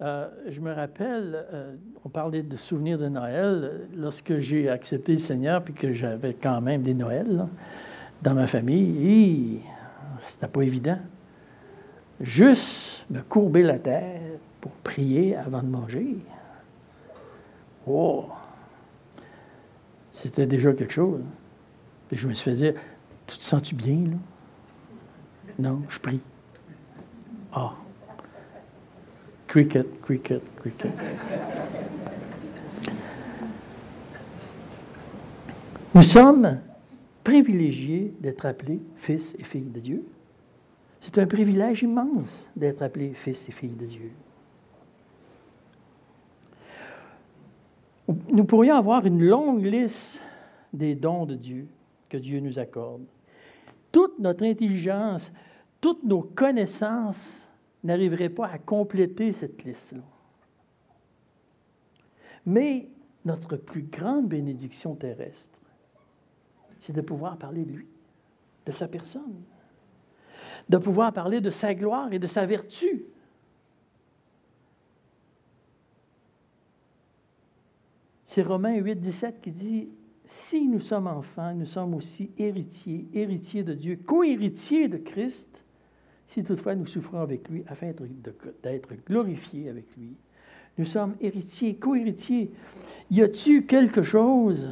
Euh, 0.02 0.28
je 0.48 0.60
me 0.60 0.72
rappelle, 0.72 1.46
euh, 1.52 1.76
on 2.04 2.08
parlait 2.08 2.42
de 2.42 2.56
souvenirs 2.56 2.98
de 2.98 3.08
Noël, 3.08 3.86
lorsque 3.96 4.38
j'ai 4.38 4.68
accepté 4.68 5.12
le 5.12 5.18
Seigneur, 5.18 5.62
puis 5.62 5.74
que 5.74 5.92
j'avais 5.92 6.34
quand 6.34 6.60
même 6.60 6.82
des 6.82 6.94
Noëls 6.94 7.46
dans 8.20 8.34
ma 8.34 8.48
famille, 8.48 9.60
c'était 10.18 10.48
pas 10.48 10.62
évident. 10.62 10.98
Juste 12.20 13.04
me 13.10 13.20
courber 13.20 13.62
la 13.62 13.78
tête 13.78 14.40
pour 14.60 14.72
prier 14.72 15.36
avant 15.36 15.62
de 15.62 15.68
manger. 15.68 16.16
C'était 20.10 20.46
déjà 20.46 20.72
quelque 20.72 20.92
chose. 20.92 21.20
Je 22.10 22.26
me 22.26 22.34
suis 22.34 22.50
fait 22.50 22.56
dire, 22.56 22.74
tu 23.26 23.38
te 23.38 23.44
sens-tu 23.44 23.76
bien, 23.76 23.98
là? 24.10 24.16
Non, 25.58 25.82
je 25.88 25.98
prie. 25.98 26.20
Ah. 27.52 27.72
Cricket, 29.52 30.00
cricket, 30.00 30.40
cricket. 30.56 30.90
Nous 35.94 36.02
sommes 36.02 36.58
privilégiés 37.22 38.14
d'être 38.18 38.46
appelés 38.46 38.80
fils 38.96 39.36
et 39.38 39.44
filles 39.44 39.68
de 39.68 39.80
Dieu. 39.80 40.06
C'est 41.02 41.18
un 41.18 41.26
privilège 41.26 41.82
immense 41.82 42.48
d'être 42.56 42.80
appelés 42.80 43.12
fils 43.12 43.46
et 43.46 43.52
filles 43.52 43.76
de 43.76 43.84
Dieu. 43.84 44.10
Nous 48.08 48.44
pourrions 48.44 48.76
avoir 48.76 49.04
une 49.04 49.22
longue 49.22 49.66
liste 49.66 50.18
des 50.72 50.94
dons 50.94 51.26
de 51.26 51.34
Dieu 51.34 51.66
que 52.08 52.16
Dieu 52.16 52.40
nous 52.40 52.58
accorde. 52.58 53.02
Toute 53.92 54.18
notre 54.18 54.46
intelligence, 54.46 55.30
toutes 55.78 56.04
nos 56.04 56.22
connaissances 56.22 57.46
n'arriveraient 57.82 58.28
pas 58.28 58.46
à 58.46 58.58
compléter 58.58 59.32
cette 59.32 59.64
liste-là. 59.64 60.02
Mais 62.46 62.88
notre 63.24 63.56
plus 63.56 63.82
grande 63.82 64.28
bénédiction 64.28 64.94
terrestre, 64.94 65.60
c'est 66.80 66.92
de 66.92 67.00
pouvoir 67.00 67.36
parler 67.38 67.64
de 67.64 67.72
lui, 67.72 67.86
de 68.66 68.72
sa 68.72 68.88
personne, 68.88 69.42
de 70.68 70.78
pouvoir 70.78 71.12
parler 71.12 71.40
de 71.40 71.50
sa 71.50 71.74
gloire 71.74 72.12
et 72.12 72.18
de 72.18 72.26
sa 72.26 72.46
vertu. 72.46 73.04
C'est 78.24 78.42
Romains 78.42 78.76
8, 78.76 78.96
17 78.96 79.40
qui 79.40 79.52
dit 79.52 79.88
Si 80.24 80.66
nous 80.66 80.80
sommes 80.80 81.06
enfants, 81.06 81.54
nous 81.54 81.66
sommes 81.66 81.94
aussi 81.94 82.32
héritiers, 82.38 83.06
héritiers 83.12 83.62
de 83.62 83.74
Dieu, 83.74 83.96
co-héritiers 83.96 84.88
de 84.88 84.96
Christ, 84.96 85.64
si 86.32 86.42
toutefois 86.42 86.74
nous 86.74 86.86
souffrons 86.86 87.20
avec 87.20 87.48
lui 87.48 87.62
afin 87.68 87.92
d'être 88.62 88.88
glorifiés 89.06 89.68
avec 89.68 89.84
lui. 89.98 90.16
Nous 90.78 90.86
sommes 90.86 91.14
héritiers, 91.20 91.74
co-héritiers. 91.74 92.50
Y 93.10 93.22
a-t-il 93.22 93.66
quelque 93.66 94.02
chose? 94.02 94.68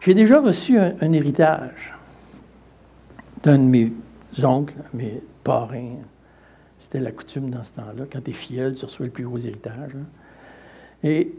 J'ai 0.00 0.12
déjà 0.12 0.40
reçu 0.40 0.78
un, 0.78 1.12
héritage 1.12 1.94
d'un 3.42 3.56
de 3.56 3.64
mes 3.64 3.92
oncles, 4.42 4.74
mes 4.92 5.22
parrains. 5.42 5.96
C'était 6.78 7.00
la 7.00 7.12
coutume 7.12 7.48
dans 7.48 7.64
ce 7.64 7.72
temps-là. 7.74 8.04
Quand 8.12 8.20
tu 8.22 8.30
es 8.30 8.34
filleul, 8.34 8.74
tu 8.74 8.84
reçois 8.84 9.06
le 9.06 9.12
plus 9.12 9.24
gros 9.24 9.38
héritage. 9.38 9.92
Hein. 9.94 10.06
Et 11.02 11.34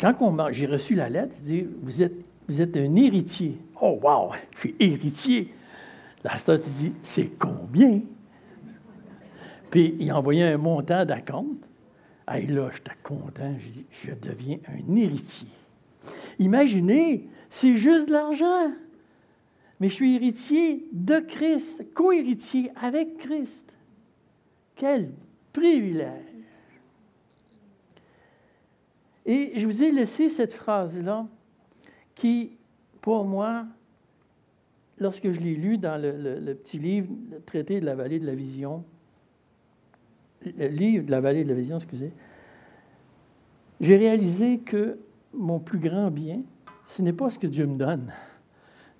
quand 0.00 0.14
j'ai 0.52 0.66
reçu 0.66 0.94
la 0.94 1.08
lettre, 1.08 1.34
il 1.38 1.42
dit 1.42 1.66
vous 1.82 2.02
êtes, 2.60 2.76
un 2.76 2.94
héritier. 2.94 3.58
Oh, 3.80 3.98
wow, 4.00 4.32
je 4.54 4.60
suis 4.60 4.76
héritier. 4.78 5.52
La 6.22 6.36
star, 6.36 6.58
dit 6.58 6.92
c'est 7.02 7.36
combien 7.38 8.00
puis 9.70 9.94
il 9.98 10.12
envoyait 10.12 10.52
un 10.52 10.58
montant 10.58 11.04
d'acompte. 11.04 11.68
Et 12.34 12.46
là, 12.46 12.70
j'étais 12.72 12.96
content. 13.02 13.54
J'ai 13.58 13.70
dit, 13.70 13.86
je 13.90 14.12
deviens 14.14 14.58
un 14.68 14.96
héritier. 14.96 15.48
Imaginez, 16.38 17.28
c'est 17.48 17.76
juste 17.76 18.08
de 18.08 18.12
l'argent. 18.12 18.72
Mais 19.80 19.88
je 19.88 19.94
suis 19.94 20.14
héritier 20.14 20.86
de 20.92 21.20
Christ, 21.20 21.86
co-héritier 21.94 22.70
avec 22.80 23.16
Christ. 23.16 23.74
Quel 24.76 25.12
privilège. 25.52 26.30
Et 29.26 29.52
je 29.56 29.66
vous 29.66 29.82
ai 29.82 29.90
laissé 29.90 30.28
cette 30.28 30.52
phrase-là 30.52 31.26
qui, 32.14 32.52
pour 33.00 33.24
moi, 33.24 33.66
lorsque 34.98 35.30
je 35.30 35.40
l'ai 35.40 35.54
lu 35.54 35.78
dans 35.78 36.00
le, 36.00 36.38
le, 36.38 36.54
petit 36.54 36.78
livre, 36.78 37.10
le 37.30 37.40
traité 37.40 37.80
de 37.80 37.86
la 37.86 37.94
vallée 37.94 38.18
de 38.18 38.26
la 38.26 38.34
vision, 38.34 38.84
livre 40.44 41.04
de 41.04 41.10
la 41.10 41.20
vallée 41.20 41.44
de 41.44 41.48
la 41.48 41.54
vision, 41.54 41.76
excusez, 41.76 42.12
j'ai 43.80 43.96
réalisé 43.96 44.58
que 44.58 44.98
mon 45.32 45.58
plus 45.58 45.78
grand 45.78 46.10
bien, 46.10 46.42
ce 46.86 47.02
n'est 47.02 47.12
pas 47.12 47.30
ce 47.30 47.38
que 47.38 47.46
Dieu 47.46 47.66
me 47.66 47.76
donne. 47.76 48.12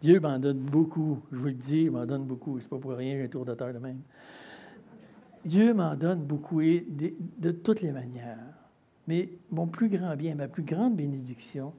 Dieu 0.01 0.21
m'en 0.21 0.39
donne 0.39 0.61
beaucoup, 0.61 1.19
je 1.31 1.37
vous 1.37 1.47
le 1.47 1.53
dis, 1.53 1.83
il 1.83 1.91
m'en 1.91 2.07
donne 2.07 2.25
beaucoup. 2.25 2.59
C'est 2.61 2.69
pas 2.69 2.79
pour 2.79 2.93
rien, 2.93 3.17
j'ai 3.17 3.25
un 3.25 3.29
tour 3.29 3.45
de 3.45 3.55
terre 3.55 3.75
de 3.75 3.79
même. 3.79 4.01
Dieu 5.45 5.75
m'en 5.75 5.95
donne 5.95 6.23
beaucoup 6.23 6.61
et 6.61 6.87
de, 6.89 7.13
de, 7.39 7.51
toutes 7.51 7.83
les 7.83 7.93
manières. 7.93 8.39
Mais 9.07 9.29
mon 9.51 9.67
plus 9.67 9.89
grand 9.89 10.17
bien, 10.17 10.35
ma 10.35 10.49
plus 10.49 10.63
grande 10.63 10.97
bénédiction, 10.97 11.75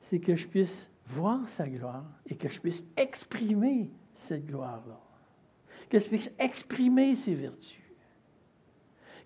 c'est 0.00 0.18
que 0.18 0.34
je 0.34 0.46
puisse 0.46 0.90
voir 1.06 1.46
sa 1.48 1.68
gloire 1.68 2.04
et 2.26 2.34
que 2.34 2.48
je 2.48 2.60
puisse 2.60 2.84
exprimer 2.96 3.90
cette 4.14 4.46
gloire-là. 4.46 4.98
Que 5.88 5.98
je 5.98 6.08
puisse 6.08 6.32
exprimer 6.38 7.14
ses 7.14 7.34
vertus 7.34 7.83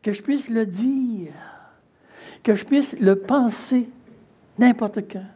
que 0.03 0.13
je 0.13 0.23
puisse 0.23 0.49
le 0.49 0.67
dire, 0.67 1.33
que 2.43 2.55
je 2.55 2.65
puisse 2.65 2.99
le 2.99 3.17
penser 3.17 3.89
n'importe 4.59 5.01
quand, 5.11 5.27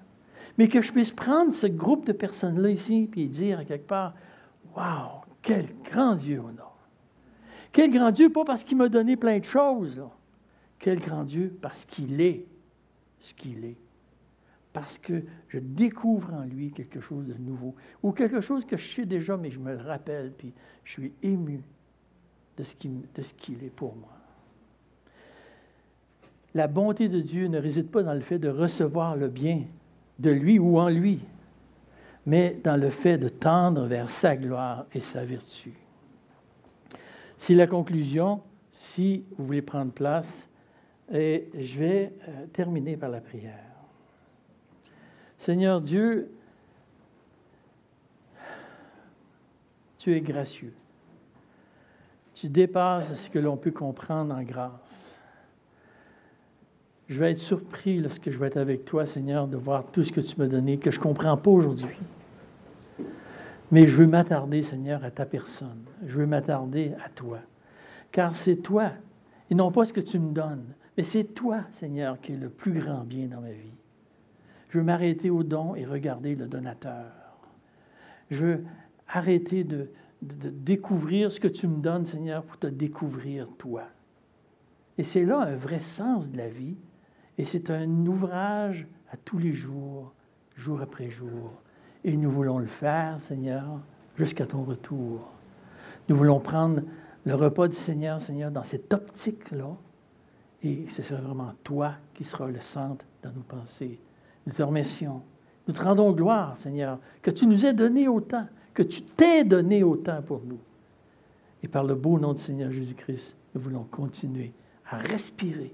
mais 0.58 0.68
que 0.68 0.82
je 0.82 0.92
puisse 0.92 1.10
prendre 1.10 1.52
ce 1.52 1.66
groupe 1.66 2.06
de 2.06 2.12
personnes-là 2.12 2.70
ici 2.70 3.10
et 3.16 3.26
dire 3.26 3.60
à 3.60 3.64
quelque 3.64 3.86
part 3.86 4.14
Waouh, 4.76 5.22
quel 5.42 5.66
grand 5.84 6.14
Dieu 6.14 6.40
on 6.40 6.60
a! 6.60 6.72
Quel 7.72 7.90
grand 7.90 8.10
Dieu, 8.10 8.30
pas 8.30 8.44
parce 8.44 8.64
qu'il 8.64 8.76
m'a 8.76 8.88
donné 8.88 9.16
plein 9.16 9.38
de 9.38 9.44
choses, 9.44 10.02
quel 10.78 11.00
grand 11.00 11.24
Dieu 11.24 11.56
parce 11.60 11.86
qu'il 11.86 12.20
est 12.20 12.46
ce 13.18 13.32
qu'il 13.32 13.64
est. 13.64 13.76
Parce 14.72 14.98
que 14.98 15.22
je 15.48 15.58
découvre 15.58 16.32
en 16.34 16.44
lui 16.44 16.70
quelque 16.72 17.00
chose 17.00 17.26
de 17.26 17.34
nouveau, 17.34 17.74
ou 18.02 18.12
quelque 18.12 18.40
chose 18.40 18.64
que 18.64 18.76
je 18.76 18.86
sais 18.86 19.06
déjà, 19.06 19.36
mais 19.36 19.50
je 19.50 19.58
me 19.58 19.72
le 19.72 19.82
rappelle, 19.82 20.32
puis 20.36 20.52
je 20.84 20.92
suis 20.92 21.12
ému 21.22 21.62
de 22.56 22.62
ce 22.62 22.74
qu'il 23.34 23.64
est 23.64 23.70
pour 23.74 23.96
moi. 23.96 24.21
La 26.54 26.66
bonté 26.66 27.08
de 27.08 27.20
Dieu 27.20 27.48
ne 27.48 27.58
réside 27.58 27.90
pas 27.90 28.02
dans 28.02 28.14
le 28.14 28.20
fait 28.20 28.38
de 28.38 28.48
recevoir 28.48 29.16
le 29.16 29.28
bien 29.28 29.62
de 30.18 30.30
lui 30.30 30.58
ou 30.58 30.78
en 30.78 30.88
lui, 30.88 31.20
mais 32.26 32.58
dans 32.62 32.76
le 32.76 32.90
fait 32.90 33.18
de 33.18 33.28
tendre 33.28 33.86
vers 33.86 34.10
sa 34.10 34.36
gloire 34.36 34.86
et 34.92 35.00
sa 35.00 35.24
vertu. 35.24 35.72
C'est 37.36 37.54
la 37.54 37.66
conclusion, 37.66 38.42
si 38.70 39.24
vous 39.36 39.46
voulez 39.46 39.62
prendre 39.62 39.92
place, 39.92 40.48
et 41.10 41.50
je 41.58 41.78
vais 41.78 42.12
euh, 42.28 42.46
terminer 42.52 42.96
par 42.96 43.08
la 43.08 43.20
prière. 43.20 43.72
Seigneur 45.36 45.80
Dieu, 45.80 46.30
tu 49.98 50.14
es 50.14 50.20
gracieux. 50.20 50.72
Tu 52.34 52.48
dépasses 52.48 53.14
ce 53.14 53.28
que 53.28 53.38
l'on 53.38 53.56
peut 53.56 53.72
comprendre 53.72 54.34
en 54.34 54.42
grâce. 54.42 55.18
Je 57.08 57.18
vais 57.18 57.32
être 57.32 57.38
surpris 57.38 58.00
lorsque 58.00 58.30
je 58.30 58.38
vais 58.38 58.46
être 58.46 58.56
avec 58.56 58.84
toi, 58.84 59.06
Seigneur, 59.06 59.48
de 59.48 59.56
voir 59.56 59.84
tout 59.90 60.02
ce 60.02 60.12
que 60.12 60.20
tu 60.20 60.38
m'as 60.38 60.46
donné, 60.46 60.78
que 60.78 60.90
je 60.90 60.98
ne 60.98 61.02
comprends 61.02 61.36
pas 61.36 61.50
aujourd'hui. 61.50 61.96
Mais 63.70 63.86
je 63.86 63.96
veux 63.96 64.06
m'attarder, 64.06 64.62
Seigneur, 64.62 65.02
à 65.04 65.10
ta 65.10 65.26
personne. 65.26 65.82
Je 66.06 66.18
veux 66.18 66.26
m'attarder 66.26 66.92
à 67.04 67.08
toi. 67.08 67.38
Car 68.12 68.36
c'est 68.36 68.56
toi, 68.56 68.92
et 69.50 69.54
non 69.54 69.72
pas 69.72 69.84
ce 69.84 69.92
que 69.92 70.00
tu 70.00 70.18
me 70.18 70.32
donnes, 70.32 70.64
mais 70.96 71.02
c'est 71.02 71.24
toi, 71.24 71.62
Seigneur, 71.70 72.20
qui 72.20 72.32
es 72.32 72.36
le 72.36 72.50
plus 72.50 72.72
grand 72.72 73.04
bien 73.04 73.26
dans 73.26 73.40
ma 73.40 73.50
vie. 73.50 73.72
Je 74.68 74.78
veux 74.78 74.84
m'arrêter 74.84 75.30
au 75.30 75.42
don 75.42 75.74
et 75.74 75.84
regarder 75.84 76.34
le 76.34 76.46
donateur. 76.46 77.10
Je 78.30 78.44
veux 78.44 78.64
arrêter 79.08 79.64
de, 79.64 79.90
de, 80.22 80.50
découvrir 80.50 81.32
ce 81.32 81.40
que 81.40 81.48
tu 81.48 81.66
me 81.66 81.80
donnes, 81.80 82.04
Seigneur, 82.04 82.42
pour 82.42 82.58
te 82.58 82.66
découvrir 82.66 83.48
toi. 83.58 83.84
Et 84.98 85.02
c'est 85.02 85.24
là 85.24 85.40
un 85.40 85.56
vrai 85.56 85.80
sens 85.80 86.30
de 86.30 86.38
la 86.38 86.48
vie. 86.48 86.76
Et 87.38 87.44
c'est 87.44 87.70
un 87.70 88.06
ouvrage 88.06 88.86
à 89.10 89.16
tous 89.16 89.38
les 89.38 89.52
jours, 89.52 90.12
jour 90.56 90.80
après 90.82 91.10
jour. 91.10 91.52
Et 92.04 92.16
nous 92.16 92.30
voulons 92.30 92.58
le 92.58 92.66
faire, 92.66 93.20
Seigneur, 93.20 93.80
jusqu'à 94.16 94.46
ton 94.46 94.62
retour. 94.64 95.30
Nous 96.08 96.16
voulons 96.16 96.40
prendre 96.40 96.82
le 97.24 97.34
repas 97.34 97.68
du 97.68 97.76
Seigneur, 97.76 98.20
Seigneur, 98.20 98.50
dans 98.50 98.64
cette 98.64 98.92
optique-là. 98.92 99.76
Et 100.62 100.88
ce 100.88 101.02
sera 101.02 101.20
vraiment 101.20 101.52
toi 101.62 101.94
qui 102.14 102.24
seras 102.24 102.48
le 102.48 102.60
centre 102.60 103.04
de 103.22 103.28
nos 103.30 103.42
pensées. 103.42 103.98
Nous 104.46 104.52
te 104.52 104.62
remercions. 104.62 105.22
Nous 105.66 105.74
te 105.74 105.82
rendons 105.82 106.12
gloire, 106.12 106.56
Seigneur, 106.56 106.98
que 107.20 107.30
tu 107.30 107.46
nous 107.46 107.64
aies 107.64 107.72
donné 107.72 108.08
autant, 108.08 108.46
que 108.74 108.82
tu 108.82 109.02
t'es 109.02 109.44
donné 109.44 109.82
autant 109.84 110.20
pour 110.22 110.42
nous. 110.44 110.58
Et 111.62 111.68
par 111.68 111.84
le 111.84 111.94
beau 111.94 112.18
nom 112.18 112.32
du 112.32 112.40
Seigneur 112.40 112.72
Jésus-Christ, 112.72 113.36
nous 113.54 113.60
voulons 113.60 113.84
continuer 113.84 114.52
à 114.90 114.96
respirer 114.96 115.72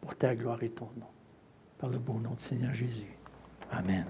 pour 0.00 0.14
ta 0.16 0.34
gloire 0.34 0.62
et 0.62 0.70
ton 0.70 0.88
nom. 0.96 1.06
Par 1.78 1.90
le 1.90 1.98
bon 1.98 2.14
nom 2.14 2.30
du 2.30 2.42
Seigneur 2.42 2.74
Jésus. 2.74 3.16
Amen. 3.70 4.06